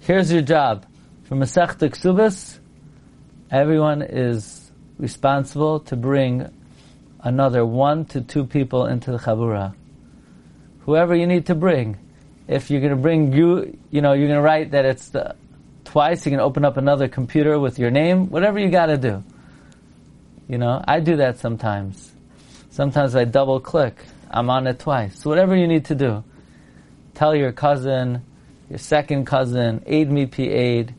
Here's 0.00 0.32
your 0.32 0.42
job. 0.42 0.86
For 1.24 1.36
Masech 1.36 1.76
Ksubas, 1.76 2.58
everyone 3.50 4.00
is 4.00 4.72
responsible 4.98 5.80
to 5.80 5.96
bring 5.96 6.50
another 7.20 7.66
one 7.66 8.06
to 8.06 8.22
two 8.22 8.44
people 8.44 8.86
into 8.86 9.12
the 9.12 9.18
Chabura. 9.18 9.74
Whoever 10.80 11.14
you 11.14 11.26
need 11.26 11.46
to 11.46 11.54
bring 11.54 11.98
if 12.48 12.70
you're 12.70 12.80
going 12.80 12.96
to 12.96 12.96
bring 12.96 13.32
you, 13.32 13.78
you 13.90 14.00
know, 14.00 14.14
you're 14.14 14.26
going 14.26 14.38
to 14.38 14.42
write 14.42 14.70
that 14.70 14.86
it's 14.86 15.10
the, 15.10 15.36
twice, 15.84 16.24
you 16.24 16.30
can 16.30 16.40
open 16.40 16.64
up 16.64 16.78
another 16.78 17.06
computer 17.06 17.60
with 17.60 17.78
your 17.78 17.90
name, 17.90 18.30
whatever 18.30 18.58
you 18.58 18.70
got 18.70 18.86
to 18.86 18.96
do. 18.96 19.22
You 20.48 20.56
know, 20.56 20.82
I 20.88 21.00
do 21.00 21.16
that 21.16 21.38
sometimes. 21.38 22.10
Sometimes 22.70 23.14
I 23.14 23.24
double 23.24 23.60
click. 23.60 24.02
I'm 24.30 24.48
on 24.48 24.66
it 24.66 24.78
twice. 24.78 25.20
So 25.20 25.28
whatever 25.28 25.54
you 25.54 25.68
need 25.68 25.84
to 25.86 25.94
do, 25.94 26.24
tell 27.14 27.34
your 27.34 27.52
cousin, 27.52 28.22
your 28.70 28.78
second 28.78 29.26
cousin, 29.26 29.82
aid 29.86 30.10
me, 30.10 30.26
p 30.26 30.48
aid, 30.48 30.94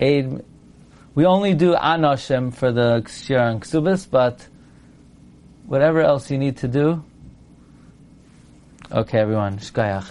aid. 0.00 0.32
Me. 0.32 0.40
We 1.14 1.26
only 1.26 1.54
do 1.54 1.74
anoshem 1.74 2.52
for 2.52 2.72
the 2.72 3.04
shir 3.08 3.38
and 3.38 3.60
ksubis, 3.62 4.10
but 4.10 4.48
whatever 5.66 6.00
else 6.00 6.30
you 6.30 6.38
need 6.38 6.56
to 6.58 6.68
do. 6.68 7.04
Okay, 8.90 9.18
everyone, 9.18 9.58
shkayach. 9.58 10.10